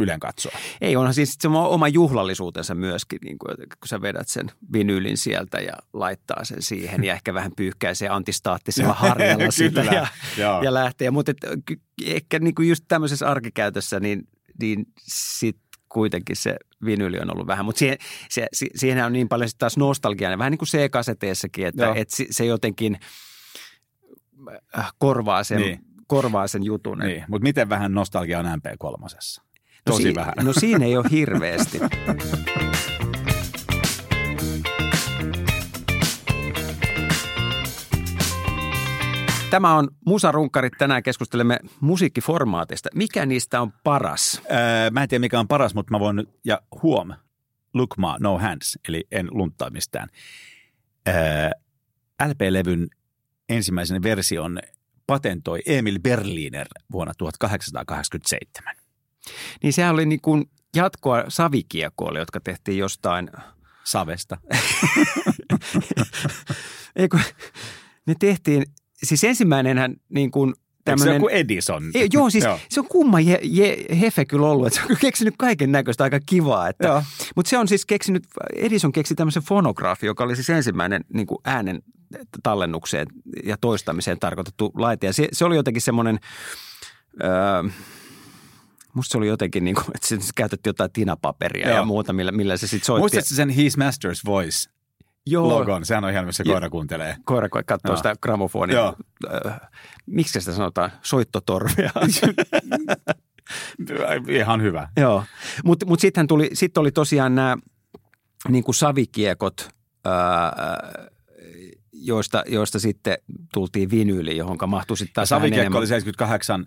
[0.00, 0.52] ylen katsoa.
[0.80, 5.58] Ei, onhan siis se oma juhlallisuutensa myöskin, niin kuin, kun sä vedät sen vinylin sieltä
[5.58, 10.06] ja laittaa sen siihen ja ehkä vähän pyyhkäisee antistaattisella harjalla sitä ja,
[10.62, 11.10] ja lähtee.
[11.10, 11.36] Mutta et,
[12.04, 14.28] ehkä niin kuin just tämmöisessä arkikäytössä, niin,
[14.60, 15.56] niin sit
[15.88, 17.64] kuitenkin se vinyli on ollut vähän.
[17.64, 17.98] Mutta siihen,
[18.30, 22.98] se, siihen on niin paljon taas nostalgiaa, vähän niin kuin C-kaseteissakin, että et se jotenkin
[24.78, 25.80] äh, korvaa sen, niin.
[26.06, 26.98] korvaa sen jutun.
[26.98, 29.42] Niin, mutta miten vähän nostalgia on MP3?
[29.86, 30.34] Tosi no, si- vähän.
[30.42, 31.80] No siinä ei ole hirveästi.
[39.50, 40.72] Tämä on Musarunkkarit.
[40.78, 42.88] Tänään keskustelemme musiikkiformaatista.
[42.94, 44.42] Mikä niistä on paras?
[44.50, 47.12] Öö, mä en tiedä mikä on paras, mutta mä voin nyt, ja huom,
[47.74, 50.08] Lukma, no hands, eli en lunttaa mistään.
[51.08, 51.14] Öö,
[52.22, 52.86] LP-levyn
[53.48, 54.58] ensimmäisen version
[55.06, 58.85] patentoi Emil Berliner vuonna 1887.
[59.62, 63.30] Niin sehän oli niin kuin jatkoa savikiekoille, jotka tehtiin jostain,
[63.84, 64.36] Savesta.
[66.96, 67.20] ei kun,
[68.06, 68.64] ne tehtiin,
[69.04, 70.54] siis ensimmäinenhän niin kuin
[70.86, 71.14] Eikö se tämmöinen...
[71.14, 71.82] joku Edison?
[71.94, 72.58] Ei, joo, siis joo.
[72.68, 76.20] se on kumma je, je, hefe kyllä ollut, että se on keksinyt kaiken näköistä aika
[76.26, 76.68] kivaa.
[76.68, 77.02] Että,
[77.36, 81.38] mutta se on siis keksinyt, Edison keksi tämmöisen fonografi, joka oli siis ensimmäinen niin kuin
[81.44, 81.82] äänen
[82.42, 83.06] tallennukseen
[83.44, 85.06] ja toistamiseen tarkoitettu laite.
[85.06, 86.18] Ja se, se oli jotenkin semmoinen,
[87.22, 87.70] öö,
[88.96, 91.76] musta se oli jotenkin niin kuin, että se käytettiin jotain tinapaperia Joo.
[91.76, 93.00] ja muuta, millä, millä se sitten soitti.
[93.00, 94.70] Muistatko sen His Master's Voice
[95.26, 95.84] Joo, logon?
[95.84, 97.16] Sehän on ihan, missä koira kuuntelee.
[97.24, 97.96] koira katsoo Joo.
[97.96, 98.76] sitä gramofonia.
[98.76, 98.96] Joo.
[99.24, 99.52] Öö,
[100.06, 100.92] miksi sitä sanotaan?
[101.02, 101.90] Soittotorvea.
[104.28, 104.88] Ihan hyvä.
[104.96, 105.24] Joo,
[105.64, 107.56] mutta mut sitten tuli, sit oli tosiaan nämä
[108.48, 109.68] niin kuin savikiekot,
[110.04, 110.52] ää,
[111.92, 113.18] joista, joista sitten
[113.52, 116.66] tultiin vinyyliin, johon mahtui sitten taas Savikiekko oli 78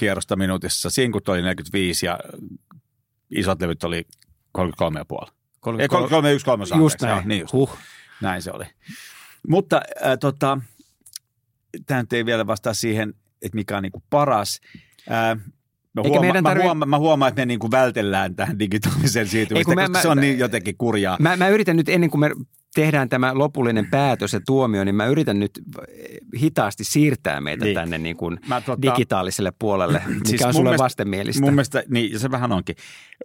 [0.00, 2.18] kierrosta minuutissa, sinkut oli 45 ja
[3.30, 4.06] isot levyt oli
[4.58, 4.62] 33,5.
[5.80, 6.76] Ei, 31 kolmasosa.
[6.80, 7.06] Just anteeksi.
[7.06, 7.16] näin.
[7.18, 7.52] Joo, Niin just.
[7.52, 7.78] Huh.
[8.20, 8.64] Näin se oli.
[9.48, 10.60] Mutta äh, tota,
[11.86, 14.60] tämä nyt ei vielä vastaa siihen, että mikä on niinku paras.
[15.10, 15.38] Äh,
[15.94, 19.28] Mä, Eikä huoma- meidän mä, tarvi- huoma- mä huomaan, että me niinku vältellään tähän digitaaliseen
[19.28, 21.16] siirtymistä, koska mä- se on niin jotenkin kurjaa.
[21.20, 22.30] Mä, mä yritän nyt ennen kuin me
[22.74, 25.50] tehdään tämä lopullinen päätös ja tuomio, niin mä yritän nyt
[26.40, 27.74] hitaasti siirtää meitä Niin.
[27.74, 31.42] tänne niin kuin Mä tota- digitaaliselle puolelle, mikä Siis on sulle mielestä- vastenmielistä.
[31.42, 32.76] Mun mielestä, niin se vähän onkin.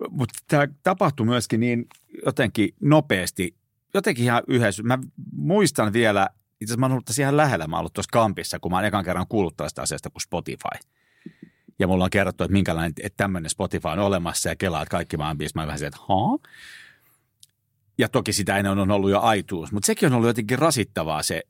[0.10, 1.86] Mutta tämä tapahtui myöskin niin
[2.26, 3.56] jotenkin nopeasti,
[3.94, 4.84] jotenkin ihan yhdessä.
[4.84, 4.98] Mä
[5.32, 6.30] muistan vielä,
[6.62, 8.78] itse asiassa mä oon ollut tässä ihan lähellä, mä oon ollut tuossa kampissa, kun mä
[8.78, 10.90] oon ekan kerran kuullut tästä asiasta kuin Spotify.
[11.80, 15.18] Ja mulla on kerrottu, että minkälainen, että tämmöinen Spotify on olemassa ja kelaa, että kaikki
[15.18, 15.56] vaan biisit.
[15.56, 16.38] Mä vähän se, että haa?
[17.98, 21.42] Ja toki sitä ennen on ollut jo iTunes, mutta sekin on ollut jotenkin rasittavaa se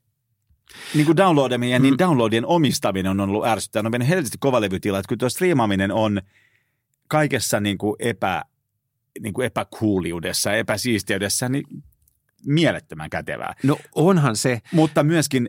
[0.94, 1.98] niin kuin downloadaminen ja niin Mm.
[1.98, 3.86] downloadien omistaminen on ollut ärsyttävää.
[3.88, 6.20] On mennyt helvetti kova levytila, että kun tuo striimaaminen on
[7.08, 8.44] kaikessa niin kuin epä,
[9.20, 11.64] niin kuin epäkuuliudessa epäsiisteydessä, niin
[12.46, 13.54] mielettömän kätevää.
[13.62, 14.60] No onhan se.
[14.72, 15.48] Mutta myöskin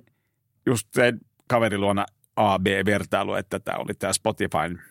[0.66, 1.14] just se
[1.48, 2.06] kaveriluona
[2.36, 4.82] A-B-vertailu, että tämä oli tämä Spotifyn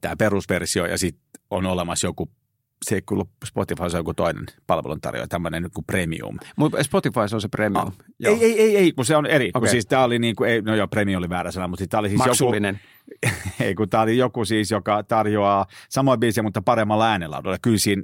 [0.00, 2.30] tämä perusversio ja sitten on olemassa joku,
[2.84, 6.38] se ei kuulu Spotify, se on joku toinen palveluntarjoaja, tämmöinen niin kuin premium.
[6.56, 7.86] Mut Spotify se on se premium.
[7.86, 8.34] Ah, Joo.
[8.34, 9.52] Ei, ei, ei, ei, kun se on eri.
[9.52, 9.70] Kun Okei.
[9.70, 12.08] siis tämä oli niin kuin, ei, no joo, premium oli väärä sana, mutta tämä oli
[12.08, 12.80] siis Maksullinen.
[13.22, 17.58] joku, ei kun tämä oli joku siis, joka tarjoaa samoja biisejä, mutta paremmalla äänenlaadulla.
[17.62, 18.02] Kyllä siinä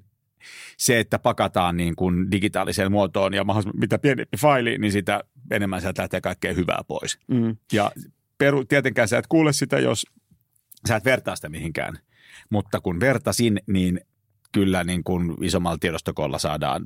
[0.77, 5.81] se, että pakataan niin kuin digitaaliseen muotoon ja mahdollisimman mitä pienempi faili, niin sitä enemmän
[5.81, 7.19] sieltä lähtee kaikkea hyvää pois.
[7.29, 7.57] Mm.
[7.73, 7.91] Ja
[8.39, 10.07] peru, tietenkään sä et kuule sitä, jos
[10.89, 11.99] sä et vertaa sitä mihinkään.
[12.51, 14.01] Mutta kun vertasin, niin
[14.53, 16.85] kyllä niin kuin isommalla tiedostokolla saadaan,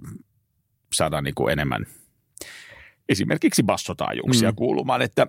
[0.95, 1.87] saadaan niin kuin enemmän
[3.09, 4.57] esimerkiksi bassotaajuuksia Mm.
[4.57, 5.27] kuulumaan, että,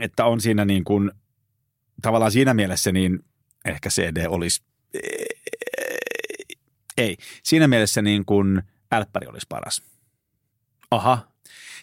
[0.00, 1.10] että on siinä niin kuin,
[2.02, 3.24] tavallaan siinä mielessä niin
[3.64, 4.62] ehkä CD olisi,
[6.96, 9.82] ei, siinä mielessä niin kuin älppäri olisi paras.
[10.90, 11.28] Aha.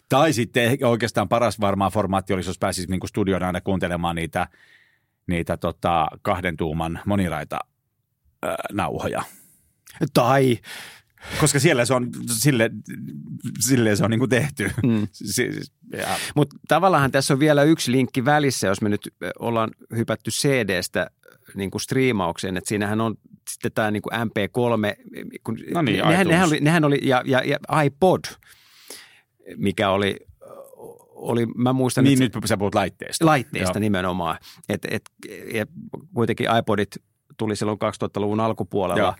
[0.09, 4.47] Tai sitten oikeastaan paras varmaan formaatti olisi, jos pääsisi niin studioon aina kuuntelemaan niitä,
[5.27, 7.59] niitä tota, kahden tuuman moniraita
[8.43, 9.23] ää, nauhoja.
[10.13, 10.57] Tai
[11.39, 12.69] Koska siellä se on, sille,
[13.59, 14.71] sille se on niin kuin tehty.
[14.83, 15.07] Mm.
[15.11, 15.71] Siis,
[16.35, 21.07] Mutta tavallaan tässä on vielä yksi linkki välissä, jos me nyt ollaan hypätty CD-stä
[21.55, 23.15] niin kuin striimaukseen, että siinähän on
[23.49, 24.49] sitten tämä niin kuin MP3,
[25.43, 26.27] kun, No niin, nehän, iTunes.
[26.27, 28.19] nehän oli, nehän oli ja, ja, ja iPod,
[29.57, 30.15] mikä oli,
[31.09, 33.25] oli mä muistan, niin että nyt sä puhut laitteesta.
[33.25, 33.81] laitteesta Joo.
[33.81, 34.37] nimenomaan,
[34.69, 35.09] että et,
[35.53, 35.65] ja
[36.13, 36.95] kuitenkin iPodit
[37.37, 39.15] tuli silloin 2000-luvun alkupuolella, Joo.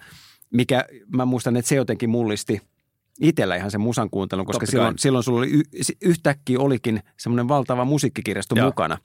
[0.54, 2.62] Mikä mä muistan, että se jotenkin mullisti
[3.22, 5.00] itsellä ihan sen musan kuuntelun, koska Totta silloin, kai.
[5.00, 5.62] silloin sulla oli y,
[6.02, 8.66] yhtäkkiä olikin semmoinen valtava musiikkikirjasto Joo.
[8.66, 8.98] mukana.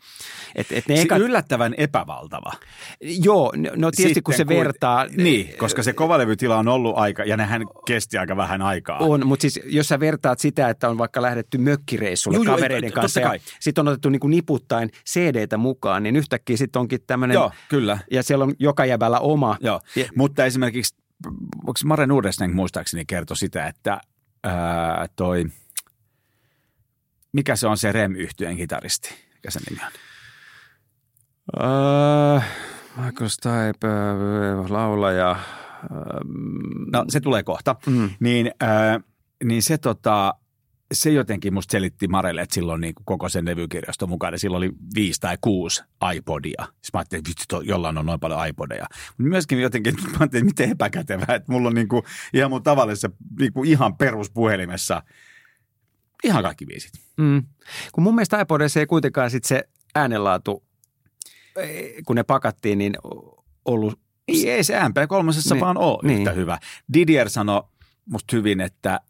[0.55, 2.53] Et, et ne eka, yllättävän epävaltava.
[3.01, 5.07] joo, no no tietysti kun se Sitten vertaa.
[5.17, 8.99] Niin, koska se kovalevytila on ollut aika, ja nehän kesti aika vähän aikaa.
[8.99, 12.91] On, mutta siis jos sä vertaat sitä, että on vaikka lähdetty mökkireissulle Joo, joo, kavereiden
[12.91, 17.35] totta kanssa ja sitten on otettu niinku niputtain CD-tä mukaan, niin yhtäkkiä sitten onkin tämmöinen,
[17.35, 17.99] Joo, kyllä.
[18.11, 19.57] ja siellä on joka jävällä oma.
[19.61, 21.01] Joo, Ja- mutta esimerkiksi,
[21.57, 24.01] onko Mare Nordesnäng muistaakseni kertoi sitä, että
[24.45, 25.45] ää, toi,
[27.33, 29.93] mikä se on se rem yhtyeen kitaristi, mikä sen nimi on?
[31.57, 32.43] Uh,
[32.97, 35.37] Michael Stipe, äh, laulaja.
[36.93, 37.77] No se tulee kohta.
[37.87, 38.11] Mm.
[38.21, 39.01] Niin, ää,
[39.45, 40.35] niin se tota,
[40.93, 44.39] se jotenkin musta selitti Marelle, että silloin niin koko sen levykirjasto mukana.
[44.39, 45.83] Silloin oli viisi tai kuusi
[46.15, 46.65] iPodia.
[46.65, 48.87] Sitten mä ajattelin, että jollain on noin paljon iPodeja.
[48.91, 52.03] Mutta myöskin jotenkin, mä ajattelin, että miten epäkätevää, että mulla on niin kuin,
[52.35, 55.03] ihan mun tavallisessa niin kuin ihan peruspuhelimessa
[56.25, 56.93] ihan kaikki viisit.
[57.17, 57.43] Mm.
[57.93, 60.65] Kun mun mielestä iPodissa ei kuitenkaan sit se äänenlaatu,
[61.57, 62.95] eh, kun ne pakattiin, niin
[63.65, 66.19] ollut Ei, ei se MP3 Niin, vaan ole niin.
[66.19, 66.59] yhtä hyvä.
[66.95, 67.63] Didier sanoi
[68.07, 69.01] musta hyvin, että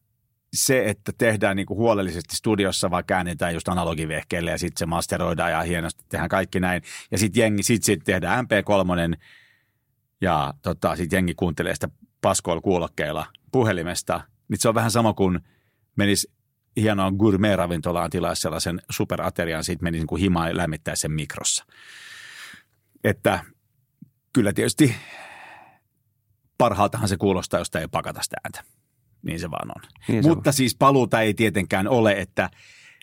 [0.53, 5.63] se, että tehdään niinku huolellisesti studiossa, vaan käännetään just analogivehkeelle ja sitten se masteroidaan ja
[5.63, 6.83] hienosti tehdään kaikki näin.
[7.11, 9.19] Ja sitten jengi, sitten sit tehdään MP3
[10.21, 11.89] ja tota, sitten jengi kuuntelee sitä
[12.21, 14.21] paskoilla kuulokkeilla puhelimesta.
[14.49, 15.41] Niin se on vähän sama kuin
[15.97, 16.33] menisi
[16.77, 21.65] hienoon gourmet-ravintolaan tilaa sellaisen superaterian, sitten menisi niin himaan ja lämmittää sen mikrossa.
[23.05, 23.45] Että
[24.33, 24.95] kyllä tietysti
[26.59, 28.80] parhaaltahan se kuulostaa, jos ei pakata sitä ääntä.
[29.23, 29.83] Niin se vaan on.
[30.09, 32.51] Niin Mutta siis paluuta ei tietenkään ole, että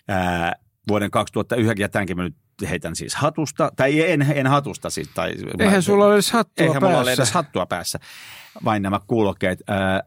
[0.08, 0.56] ää,
[0.88, 2.36] vuoden 2009, ja tämänkin mä nyt
[2.70, 5.08] heitän siis hatusta, tai en, en hatusta siis.
[5.08, 7.22] Tai, Eihän sulla ole edes hattua Eihän mulla ole päässä.
[7.22, 7.98] edes hattua päässä,
[8.64, 9.62] vain nämä kuulokkeet.
[9.66, 10.02] Ää,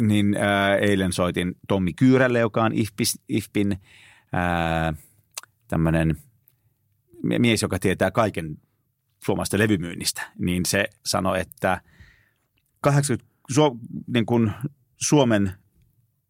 [0.00, 3.76] niin ää, eilen soitin Tommi Kyyrälle, joka on IFPIS, IFPin
[5.68, 6.16] tämmöinen
[7.38, 8.56] mies, joka tietää kaiken
[9.24, 11.80] suomalaista levymyynnistä, niin se sanoi, että
[12.80, 14.52] 80, Su, niin kuin
[15.08, 15.52] Suomen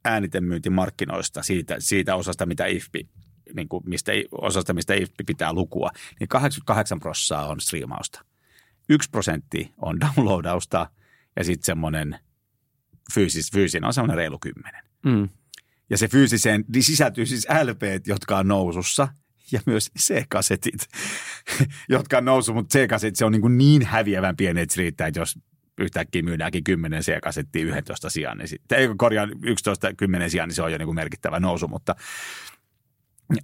[0.05, 3.09] äänitemyyntimarkkinoista, siitä, siitä osasta, mitä IFPI,
[3.55, 8.25] niin kuin mistä, osasta, mistä IFPI pitää lukua, niin 88 prosenttia on striimausta.
[8.89, 10.91] Yksi prosentti on downloadausta
[11.37, 12.19] ja sitten semmoinen
[13.15, 14.83] fyysis, fyysinen on semmoinen reilu kymmenen.
[15.05, 15.29] Mm.
[15.91, 19.09] Ja se fyysiseen niin sisältyy siis LP, jotka on nousussa
[19.53, 20.89] ja myös C-kasetit,
[21.89, 25.07] jotka on noussut, mutta C-kasetit se on niin, kuin niin häviävän pieni, että se riittää,
[25.07, 25.39] että jos
[25.79, 30.63] yhtäkkiä myydäänkin 10 C-kasettia 11 sijaan, niin sitten, ei korjaan 11 10 sijaan, niin se
[30.63, 31.95] on jo niin kuin merkittävä nousu, mutta,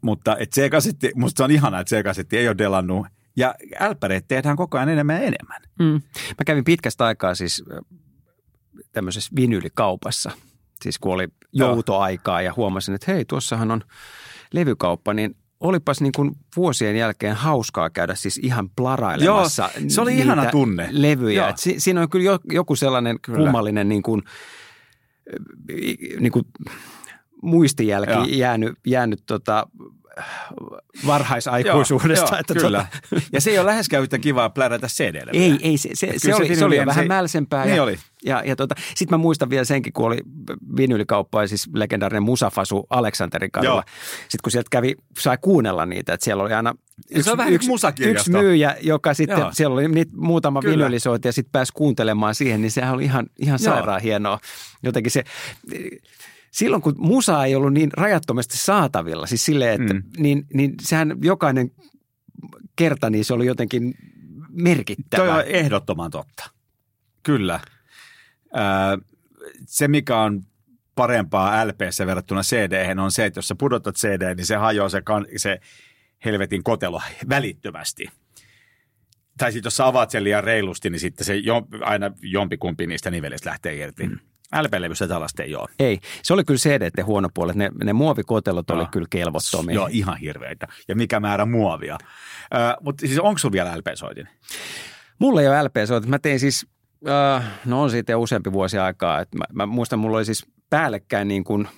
[0.02, 4.56] mutta et C-kasetti, musta se on ihanaa, että C-kasetti ei ole delannut ja älppäreet tehdään
[4.56, 5.62] koko ajan enemmän ja enemmän.
[5.78, 6.02] Mm.
[6.38, 7.64] Mä kävin pitkästä aikaa siis
[8.92, 10.30] tämmöisessä vinylikaupassa,
[10.82, 13.82] siis kun oli joutoaikaa ja huomasin, että hei, tuossahan on
[14.52, 20.18] levykauppa, niin olipas niin kuin vuosien jälkeen hauskaa käydä siis ihan plarailemassa Joo, se oli
[20.18, 20.88] ihana tunne.
[20.90, 21.42] levyjä.
[21.42, 21.50] Joo.
[21.50, 23.38] Et si- siinä on kyllä jo, joku sellainen Kyllä.
[23.38, 24.22] kummallinen niin kuin,
[26.20, 26.44] niin kuin
[27.42, 28.24] muistijälki Joo.
[28.24, 29.66] jäänyt, jäänyt tota,
[31.06, 32.26] varhaisaikuisuudesta.
[32.34, 32.86] Joo, että kyllä.
[33.10, 35.42] Tota, Ja se ei ole läheskään yhtä kivaa plärätä CD-levyä.
[35.42, 37.64] ei, ei se, se, se, oli, se vinyli oli on vähän se- mälsempää.
[37.64, 37.98] Niin ja, oli.
[38.24, 40.18] Ja, ja tota, sitten mä muistan vielä senkin, kun oli
[40.76, 43.74] vinylikauppa ja siis legendaarinen Musafasu Aleksanterin kadulla.
[43.74, 43.82] Joo.
[44.22, 46.74] Sitten kun sieltä kävi, sai kuunnella niitä, että siellä oli aina
[47.20, 48.30] Se on vähän yksi, kuin musakirjasto.
[48.30, 49.50] yksi myyjä, joka sitten, Joo.
[49.52, 50.76] siellä oli niitä muutama Kyllä.
[50.76, 53.74] vinylisointi ja sitten pääsi kuuntelemaan siihen, niin sehän oli ihan, ihan Joo.
[53.74, 54.38] sairaan hienoa.
[54.82, 55.24] Jotenkin se,
[56.50, 60.02] silloin kun musa ei ollut niin rajattomasti saatavilla, siis silleen, että Mm.
[60.18, 61.70] niin, niin sehän jokainen
[62.76, 63.94] kerta, niin se oli jotenkin
[64.48, 65.24] merkittävä.
[65.24, 66.50] Toi on ehdottoman totta.
[67.22, 67.60] Kyllä.
[68.54, 68.98] Ää,
[69.66, 70.42] se, mikä on
[70.94, 75.02] parempaa LPssä verrattuna cd on se, että jos sä pudotat CD, niin se hajoaa se,
[75.02, 75.60] kan, se
[76.24, 78.06] helvetin kotelo välittömästi.
[79.38, 83.10] Tai sitten jos sä avaat sen liian reilusti, niin sitten se jo, aina jompikumpi niistä
[83.10, 84.06] nivelistä lähtee irti.
[84.08, 84.18] Mm.
[84.56, 85.68] LP-levyssä tällaista ei ole.
[85.78, 87.56] Ei, se oli kyllä CD huono puolet.
[87.56, 88.88] Ne, ne muovikotelot oli Joo.
[88.92, 89.74] kyllä kelvottomia.
[89.74, 90.68] Joo, ihan hirveitä.
[90.88, 91.98] Ja mikä määrä muovia.
[92.80, 94.28] Mutta siis onko sulla vielä LP-soitin?
[95.18, 96.08] Mulla ei ole LP soita.
[96.08, 96.66] Mä tein siis,
[97.08, 99.20] äh, no on siitä jo useampi vuosi aikaa.
[99.20, 101.68] Et mä, mä muistan, mulla oli siis päällekkäin niin kuin,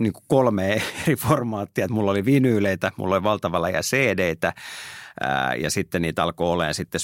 [0.00, 1.84] niin kuin kolme eri formaattia.
[1.84, 4.52] Et mulla oli vinyyleitä, mulla oli valtava läjä CD-tä
[5.20, 7.00] ää, ja sitten niitä alkoi olemaan sitten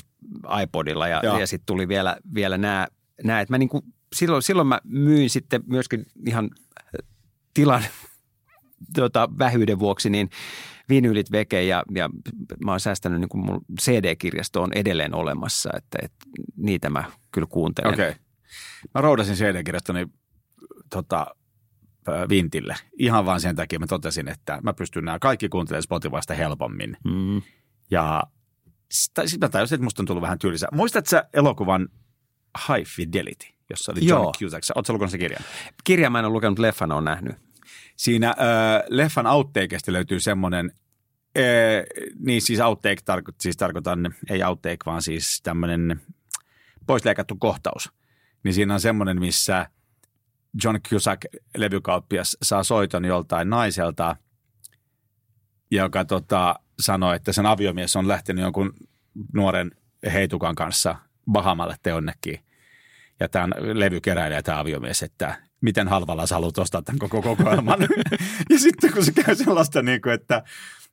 [0.63, 1.39] iPodilla ja, Joo.
[1.39, 2.87] ja sitten tuli vielä, vielä nämä,
[3.25, 3.83] nämä että mä niin kuin,
[4.17, 6.51] silloin, silloin mä myin sitten myöskin ihan
[7.55, 7.85] tilan
[8.95, 10.31] tota, vähyyden vuoksi, niin
[10.89, 12.11] vinyylit veke ja, ja
[12.65, 17.47] mä oon säästänyt, niin kuin mun CD-kirjasto on edelleen olemassa, että, että niitä mä kyllä
[17.51, 17.93] kuuntelen.
[17.93, 18.09] Okei.
[18.09, 18.21] Okay.
[18.95, 20.07] Mä roudasin CD-kirjastoni
[20.91, 21.27] tota,
[22.09, 22.77] ö, Vintille.
[22.99, 26.97] Ihan vaan sen takia mä totesin, että mä pystyn nämä kaikki kuuntelemaan Spotifysta helpommin.
[27.05, 27.43] Mm.
[27.91, 28.23] Ja
[28.91, 30.69] sitten mä tajusin, että musta on tullut vähän tylsää.
[30.73, 31.89] Muistatko sä elokuvan
[32.69, 34.33] High Fidelity, jossa oli John.
[34.39, 34.65] Cusack?
[34.65, 35.45] Sä lukenut sen kirjan?
[35.85, 37.37] Kirja mä en ole lukenut, leffan on nähnyt.
[37.97, 38.35] Siinä äh,
[38.89, 40.73] leffan outtakeista löytyy semmoinen,
[41.39, 41.45] äh,
[42.19, 46.01] niin siis outtake, tarko, siis tarkoitan, ei outtake, vaan siis tämmöinen
[46.87, 47.93] poisleikattu kohtaus.
[48.45, 49.67] Niin siinä on semmoinen, missä
[50.65, 51.25] John Cusack,
[51.57, 54.17] levykauppias, saa soiton joltain naiselta,
[55.71, 58.73] joka tota, sanoi, että sen aviomies on lähtenyt jonkun
[59.35, 59.71] nuoren
[60.13, 60.97] heitukan kanssa
[61.31, 62.41] Bahamalle te jonnekin.
[63.21, 67.81] Ja tämä levykeräilijä, tämä aviomies, että miten halvalla sä haluat ostaa tämän koko kokoelman.
[68.51, 70.43] ja sitten kun se käy sellaista, niin kuin, että,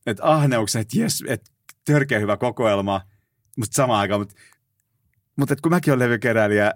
[0.06, 1.52] että ahneuksen, että jes, että
[1.86, 3.02] törkeä hyvä kokoelma,
[3.58, 4.36] mutta samaan aikaan, mutta,
[5.36, 6.74] mutta että kun mäkin olen levykeräilijä,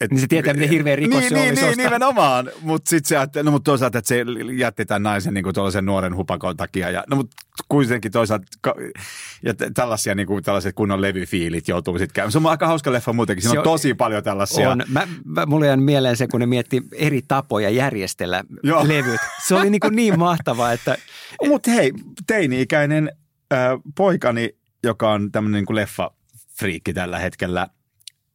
[0.00, 1.84] Et, Niin se tietää, miten hirveä rikos niin, se niin, olisi niin, ostaa.
[1.84, 2.50] nimenomaan.
[2.60, 4.24] Mutta sitten se, ajattelee- no, mut toisaalta, että se
[4.56, 6.90] jätti tämän naisen niin tuollaisen nuoren hupakon takia.
[6.90, 7.36] Ja, no mutta
[7.68, 8.46] kuitenkin toisaalta,
[9.42, 12.32] ja tällaisia niin kuin, tällaiset kunnon levyfiilit joutuu sitten käymään.
[12.32, 13.42] Se on aika hauska leffa muutenkin.
[13.42, 14.70] Siinä Se on on- tosi paljon tällaisia.
[14.70, 14.82] On.
[14.88, 18.88] Mä, mä, mulle jää mieleen se, kun ne mietti eri tapoja järjestellä Joo.
[18.88, 19.20] levyt.
[19.48, 20.96] Se oli niin, kuin niin mahtavaa, että
[21.48, 21.92] Mutta hei,
[22.26, 23.12] teini-ikäinen
[23.52, 23.58] äh,
[23.96, 24.50] poikani,
[24.84, 27.66] joka on tämmöinen niin leffa-friikki tällä hetkellä,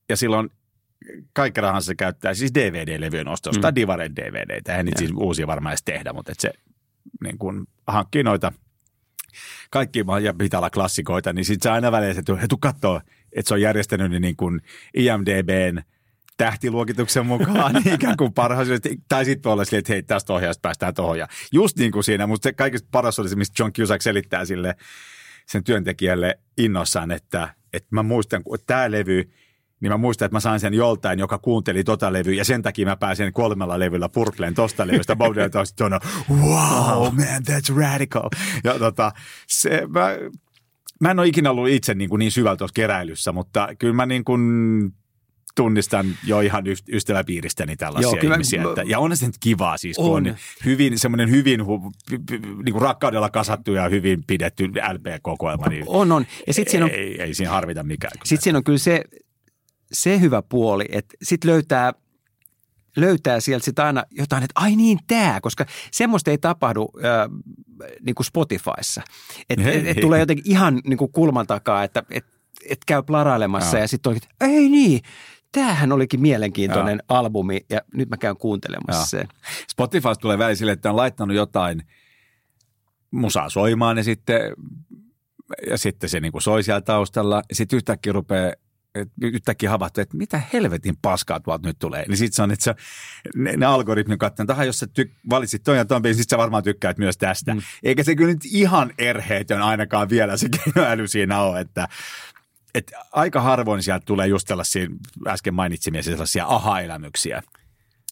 [0.09, 0.49] ja silloin
[1.33, 3.75] kaikki rahansa se käyttää siis DVD-levyjen ostosta, mm.
[3.75, 4.71] Divaren DVDtä.
[4.71, 6.51] Eihän niitä siis uusia varmaan edes tehdä, mutta et se
[7.23, 8.51] niin kun hankkii noita
[9.69, 13.01] kaikki ja pitää olla klassikoita, niin sitten se aina väliin, että he tuu kattoo,
[13.35, 14.61] että se on järjestänyt ne niin kuin
[14.93, 15.81] IMDBn
[16.37, 19.01] tähtiluokituksen mukaan niin ikään kuin parhaasti.
[19.09, 21.19] Tai sitten voi olla silleen, että hei, tästä ohjaajasta päästään tuohon.
[21.19, 24.45] Ja just niin kuin siinä, mutta se kaikista paras oli se, mistä John Cusack selittää
[24.45, 24.75] sille
[25.45, 29.31] sen työntekijälle innossaan, että, että mä muistan, kun tämä levy,
[29.81, 32.85] niin mä muistan, että mä sain sen joltain, joka kuunteli tota levyä, ja sen takia
[32.85, 35.15] mä pääsen kolmella levyllä purpleen tosta levystä.
[35.15, 35.75] Bob Dylan taas
[36.29, 38.29] wow, man, that's radical.
[38.63, 39.11] Ja tota,
[39.47, 40.09] se, mä,
[41.01, 44.05] mä en ole ikinä ollut itse niin, kuin niin syvällä tuossa keräilyssä, mutta kyllä mä
[44.05, 44.41] niin kuin
[45.55, 48.63] tunnistan jo ihan yst- ystäväpiiristäni tällaisia Joo, kyllä ihmisiä.
[48.63, 50.35] Että, ja on se nyt kivaa siis, kun on, On.
[50.65, 51.91] hyvin, semmoinen hyvin hu,
[52.37, 55.67] niin kuin rakkaudella kasattu ja hyvin pidetty LP-kokoelma.
[55.67, 56.25] Niin on, on.
[56.47, 58.11] Ja sitten siinä on ei, ei siinä harvita mikään.
[58.23, 59.03] Sitten siinä on kyllä se,
[59.91, 61.93] se hyvä puoli, että sitten löytää,
[62.97, 67.29] löytää sieltä sit aina jotain, että ai niin tämä, koska semmoista ei tapahdu äh,
[68.05, 69.01] niin kuin Spotifyssa.
[69.49, 72.25] Että et, et tulee jotenkin ihan niin kuin kulman takaa, että et,
[72.69, 73.81] et käy plarailemassa Joo.
[73.81, 75.01] ja sitten että ei niin,
[75.51, 79.23] tämähän olikin mielenkiintoinen albumi ja nyt mä käyn kuuntelemassa Joo.
[79.23, 79.27] sen.
[79.71, 81.83] Spotifysta tulee välillä sille, että on laittanut jotain
[83.11, 84.41] musaa soimaan ja sitten,
[85.69, 87.41] ja sitten se niin kuin soi siellä taustalla.
[87.49, 88.53] Ja sitten yhtäkkiä rupeaa
[88.95, 92.05] et yhtäkkiä havahtuu, että mitä helvetin paskaa tuolta nyt tulee.
[92.07, 92.75] Niin sitten se on, että se,
[93.35, 96.37] ne, ne algoritmi katsoo, että jos sä tyk, valitsit ton ja ton biisin, sit sä
[96.37, 97.53] varmaan tykkäät myös tästä.
[97.53, 97.61] Mm.
[97.83, 101.87] Eikä se kyllä nyt ihan erheetön ainakaan vielä se keinoäly siinä ole, että
[102.75, 104.87] et aika harvoin sieltä tulee just tällaisia
[105.27, 107.43] äsken mainitsimia sellaisia aha-elämyksiä.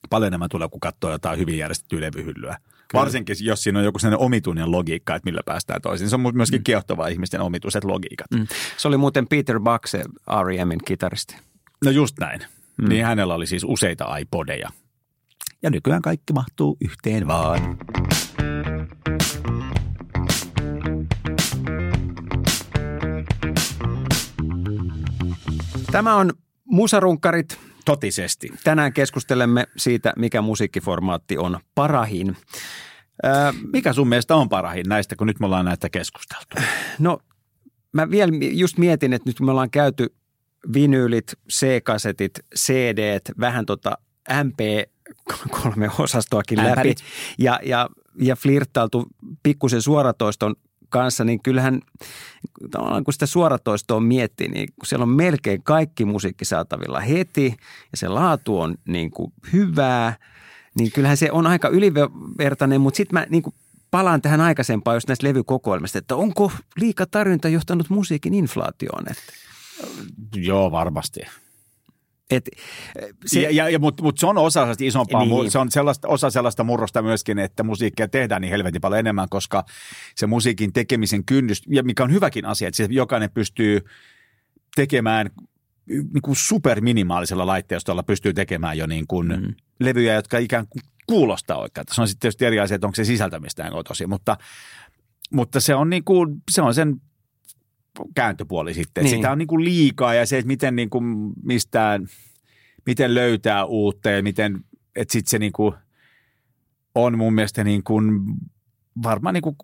[0.10, 2.58] Paljon enemmän tulee, kun katsoo jotain hyvin järjestettyä levyhyllyä.
[2.94, 6.10] Varsinkin, jos siinä on joku sellainen omituinen logiikka, että millä päästään toisiin.
[6.10, 6.64] Se on myöskin mm.
[6.64, 8.32] kiehtovaa ihmisten omituiset logiikat.
[8.32, 8.48] Mm.
[8.78, 10.04] Se oli muuten Peter Buck, se
[10.46, 11.36] R.E.Min kitaristi.
[11.86, 12.42] No just näin.
[12.78, 12.90] Mm.
[12.90, 14.70] Niin hänellä oli siis useita iPodeja.
[15.62, 17.78] Ja nykyään kaikki mahtuu yhteen vaan.
[25.92, 26.34] Tämä on
[26.66, 27.60] Musarunkkarit.
[27.86, 28.50] Totisesti.
[28.64, 32.38] Tänään keskustelemme siitä, mikä musiikkiformaatti on parahin.
[33.26, 36.56] Öö, Mikä sun mielestä on parahin näistä, kun nyt me ollaan näitä keskusteltu?
[37.00, 37.20] no,
[37.94, 40.16] mä vielä just mietin, että nyt me ollaan käyty
[40.74, 43.98] vinyylit, C-kasetit, CD, vähän tota
[44.32, 46.98] MP3-osastoakin läpi Ämpärit.
[47.38, 49.08] ja, ja, ja flirttailtu
[49.44, 50.56] pikkusen suoratoiston
[50.94, 51.82] kanssa, niin kyllähän
[53.06, 57.56] kun sitä suoratoistoa miettii, niin kun siellä on melkein kaikki musiikki saatavilla heti
[57.92, 60.16] ja se laatu on niin kuin hyvää,
[60.80, 63.56] niin kyllähän se on aika ylivertainen, mutta sitten mä niin kuin
[63.92, 69.04] palaan tähän aikaisempaan just näistä levykokoelmista, että onko liika tarjonta johtanut musiikin inflaatioon?
[69.12, 69.34] Että,
[70.36, 71.20] Joo, varmasti.
[72.36, 72.50] Et,
[73.26, 75.36] Se, ja, ja, ja, mutta mut se on osa sellaista isompaa, Niin.
[75.36, 75.52] niin.
[75.52, 79.66] se on sellaista, osa sellaista murrosta myöskin, että musiikkia tehdään niin helvetin paljon enemmän, koska
[80.16, 83.82] se musiikin tekemisen kynnys, ja mikä on hyväkin asia, että se jokainen pystyy
[84.76, 85.30] tekemään
[85.88, 89.56] niin kuin superminimaalisella laitteistolla pystyy tekemään jo niin kuin mm.
[89.80, 91.86] levyjä, jotka ikään kuin kuulostaa oikein.
[91.92, 94.38] Se on sitten tietysti eri asia, että onko se sisältämistään tosi, mutta,
[95.32, 97.02] mutta se on niin kuin, se on sen
[98.16, 99.04] kääntöpuoli sitten.
[99.04, 99.12] Niin.
[99.12, 99.20] Niin.
[99.20, 102.08] Sitä on niin kuin liikaa ja se, että miten niin kuin mistään,
[102.86, 104.60] miten löytää uutta ja miten,
[104.96, 105.76] että sitten se niin kuin
[106.96, 108.24] on mun mielestä niin kuin,
[109.04, 109.56] varmaan niin kuin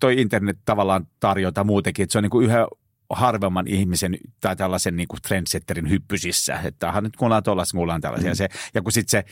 [0.00, 2.66] toi internet tavallaan tarjota muutenkin, että se on niin kuin yhä
[3.10, 8.30] harvemman ihmisen tai tällaisen niin kuin trendsetterin hyppysissä, että nyt kuullaan tuollaista, kuullaan tällaisia.
[8.30, 8.36] Mm.
[8.36, 9.24] Se, ja kun sitten se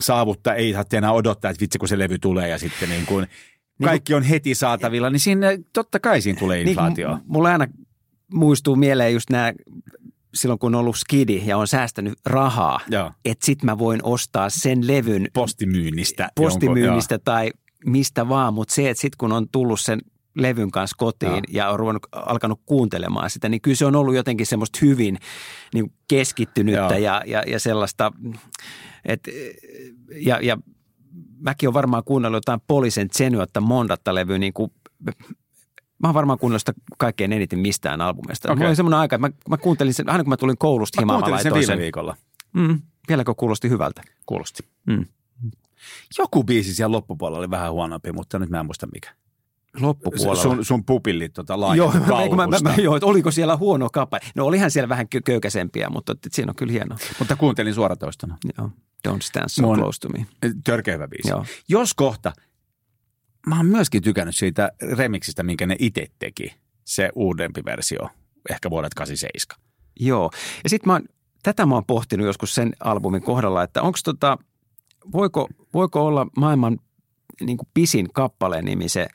[0.00, 3.26] saavuttaa, ei tarvitse enää odottaa, että vitsi kun se levy tulee ja sitten niin kuin
[3.84, 7.08] kaikki on heti saatavilla, niin siinä totta kai siinä tulee inflaatio.
[7.08, 7.66] Niin, m- mulle aina
[8.34, 9.52] muistuu mieleen just nämä,
[10.34, 12.80] silloin kun on ollut skidi ja on säästänyt rahaa,
[13.24, 16.28] että sit mä voin ostaa sen levyn Postimyynnistä.
[16.34, 17.50] postimyynnistä tai
[17.86, 20.00] mistä vaan, mutta se, että sitten kun on tullut sen
[20.36, 21.42] levyn kanssa kotiin Joo.
[21.48, 25.18] ja on ruvennut, alkanut kuuntelemaan sitä, niin kyllä se on ollut jotenkin semmoista hyvin
[25.74, 28.12] niin keskittynyttä ja, ja, ja sellaista,
[29.04, 29.30] että
[30.20, 30.58] ja, ja
[31.38, 34.70] mäkin olen varmaan kuunnellut jotain Polisen Zenuatta Mondatta levyä niin kuin
[35.98, 38.48] Mä oon varmaan kuunnellut sitä kaikkein eniten mistään albumista.
[38.48, 38.56] Okay.
[38.56, 41.02] Mulla oli semmoinen aika, että mä, mä kuuntelin sen, aina kun mä tulin koulusta Mä
[41.02, 41.78] himaan, mä sen laitoin viime sen.
[41.78, 42.16] viikolla.
[42.52, 42.80] Mm.
[43.08, 44.02] Vieläkö kuulosti hyvältä?
[44.26, 44.62] Kuulosti.
[44.86, 45.06] Mm.
[46.18, 49.10] Joku biisi siellä loppupuolella oli vähän huonompi, mutta nyt mä en muista mikä.
[49.80, 50.42] Loppupuolella.
[50.42, 51.92] Sun, sun pupillit tota Joo,
[52.36, 54.20] mä, mä, mä, joo, oliko siellä huono kappale?
[54.34, 56.96] No olihan siellä vähän kö- köykäisempiä, mutta siinä on kyllä hieno.
[57.18, 58.36] Mutta kuuntelin suoratoistona.
[58.58, 58.70] Joo.
[59.08, 60.26] Don't stand so close to me.
[60.64, 61.28] Törkeä hyvä biisi.
[61.28, 61.44] Joo.
[61.68, 62.32] Jos kohta,
[63.46, 66.54] mä oon myöskin tykännyt siitä remixistä, minkä ne itse teki.
[66.84, 68.08] Se uudempi versio,
[68.50, 69.62] ehkä vuodet 87.
[70.00, 70.30] Joo.
[70.64, 71.02] Ja sitten mä oon,
[71.42, 74.38] tätä mä oon pohtinut joskus sen albumin kohdalla, että onko tota,
[75.12, 76.78] voiko, voiko olla maailman
[77.40, 79.06] niin kuin pisin kappaleen nimi se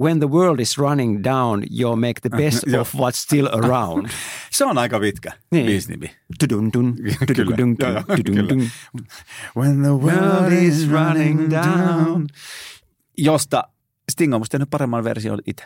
[0.00, 4.08] When the world is running down, you make the best of what's still around.
[4.50, 5.82] Se on aika pitkä Niin.
[6.38, 6.96] tudun-dun.
[9.56, 12.26] When the world is running down.
[13.18, 13.64] Josta
[14.10, 15.64] Sting on musta tehnyt paremman version itse.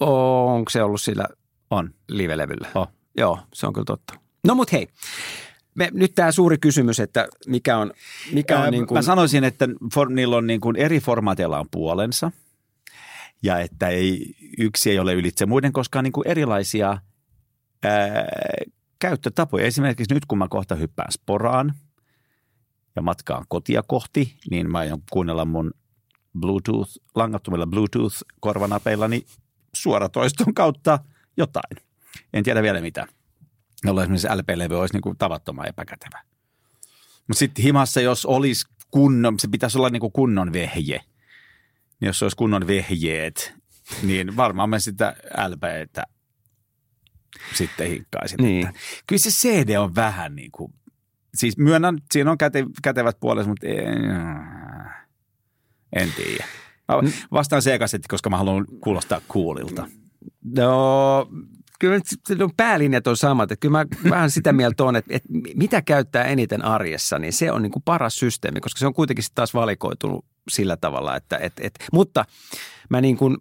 [0.00, 1.24] Onko se ollut sillä
[1.70, 1.94] On.
[2.08, 2.68] live-levyllä?
[2.74, 2.88] Oh.
[3.16, 4.14] Joo, se on kyllä totta.
[4.46, 4.88] No mut hei,
[5.74, 7.92] me, nyt tämä suuri kysymys, että mikä on,
[8.32, 11.58] mikä on Ää, niin kuin, Mä sanoisin, että for, niillä on niin kuin eri formaateilla
[11.58, 12.30] on puolensa
[13.42, 16.98] ja että ei, yksi ei ole ylitse muiden, koska on niin kuin erilaisia
[17.84, 18.24] ää,
[18.98, 19.66] käyttötapoja.
[19.66, 21.74] Esimerkiksi nyt kun mä kohta hyppään sporaan
[22.96, 25.70] ja matkaan kotia kohti, niin mä aion kuunnella mun
[26.40, 29.26] Bluetooth, langattomilla Bluetooth-korvanapeillani
[29.74, 30.98] suoratoiston kautta
[31.36, 31.76] jotain.
[32.32, 33.06] En tiedä vielä mitä.
[33.84, 36.22] Jolloin esimerkiksi LP-levy olisi niin kuin tavattoman epäkätevä.
[37.28, 41.00] Mutta sitten himassa, jos olisi kunnon, se pitäisi olla niin kuin kunnon vehje.
[42.00, 43.54] Niin jos se olisi kunnon vehjeet,
[44.02, 45.16] niin varmaan mä sitä
[45.48, 46.06] LPtä
[47.54, 48.38] sitten hinkkaisin.
[48.42, 48.66] Niin.
[48.66, 50.74] Että Kyllä se CD on vähän niin kuin,
[51.34, 54.04] siis myönnän, siinä on käte, kätevät puolensa, mutta en,
[55.96, 56.44] en tiedä.
[56.88, 59.88] Mä vastaan C-kasetti, koska mä haluan kuulostaa coolilta.
[60.56, 61.28] No,
[61.78, 62.00] kyllä
[62.44, 63.52] on päälinjat on samat.
[63.52, 67.52] Että kyllä mä vähän sitä mieltä on, että, että mitä käyttää eniten arjessa, niin se
[67.52, 71.16] on niin kuin paras systeemi, koska se on kuitenkin sitten taas valikoitunut sillä tavalla.
[71.16, 72.24] Että, että, että, mutta
[72.90, 73.36] mä niin kuin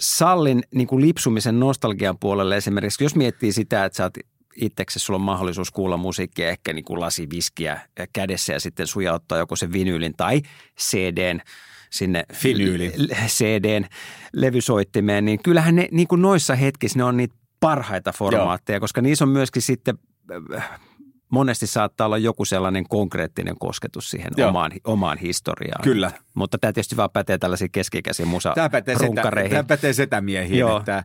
[0.00, 4.14] sallin niin kuin lipsumisen nostalgian puolelle esimerkiksi, jos miettii sitä, että sä oot
[4.60, 7.80] itseksesi, sulla on mahdollisuus kuulla musiikkia, ehkä niin kuin lasi viskiä
[8.12, 10.42] kädessä ja sitten sujauttaa joko se vinyylin tai
[10.80, 11.40] CDn
[11.90, 12.92] sinne Finyyli.
[12.96, 13.84] l- CDn
[14.32, 19.24] levysoittimeen, niin kyllähän ne niin kuin noissa hetkissä ne on niitä parhaita formaatteja, koska niissä
[19.24, 19.98] on myöskin sitten
[21.30, 24.48] monesti saattaa olla joku sellainen konkreettinen kosketus siihen Joo.
[24.48, 25.84] omaan, omaan historiaan.
[25.84, 26.10] Kyllä.
[26.34, 30.78] Mutta tämä tietysti vaan pätee tällaisiin keski-ikäisiin musa Tämä pätee, setä, tämä pätee setämiehiin, Joo.
[30.78, 31.04] että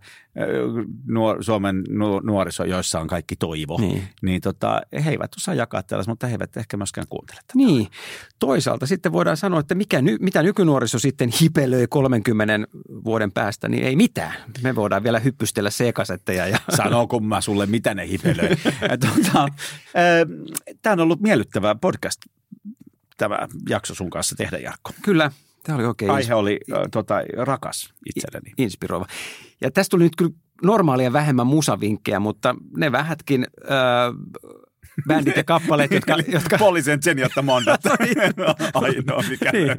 [1.08, 4.04] nuor, Suomen nu, nuoriso, joissa on kaikki toivo, Niin.
[4.22, 7.54] niin, tota, he eivät osaa jakaa tällaista, mutta he eivät ehkä myöskään kuuntele tätä.
[7.56, 7.88] Niin.
[8.40, 12.60] Toisaalta sitten voidaan sanoa, että mikä mitä nykynuoriso sitten hipelöi 30
[13.06, 14.34] vuoden päästä, niin ei mitään.
[14.62, 16.48] Me voidaan vielä hyppystellä C-kasetteja.
[16.48, 16.58] Ja...
[16.76, 18.50] Sano kun mä sulle, mitä ne hipelöi.
[18.82, 19.48] Ja tota,
[20.82, 22.22] Tämä on ollut miellyttävä podcast,
[23.18, 24.92] tämä jakso sun kanssa tehdä, Jarkko.
[25.02, 25.32] Kyllä,
[25.64, 28.52] tämä oli oikein Aihe oli ö, tota, rakas itselleni.
[28.58, 29.06] inspiroiva.
[29.62, 30.32] Ja tästä tuli nyt kyllä
[30.64, 33.78] normaalia vähemmän musavinkkejä, mutta ne vähätkin äh,
[35.08, 37.78] bändit ja kappaleet, jotka, jotka Poliisen sen, jotta monta.
[38.74, 39.78] Ainoa mikä Niin.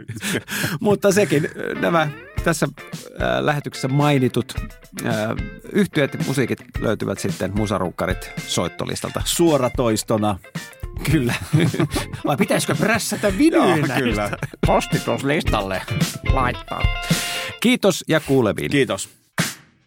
[0.81, 2.09] mutta sekin äh, nämä
[2.45, 4.55] tässä äh, lähetyksessä mainitut
[5.07, 5.15] äh,
[5.73, 9.23] yhtyöt ja musiikit löytyvät sitten musarukkarit soittolistalta.
[9.25, 10.39] Suoratoistona.
[11.11, 11.35] Kyllä.
[12.27, 13.95] Vai pitäisikö prässätä vinyynä?
[13.99, 14.31] kyllä.
[14.67, 15.83] Postituslistalle
[16.33, 16.83] laittaa.
[17.61, 18.71] Kiitos ja kuuleviin.
[18.71, 19.24] Kiitos.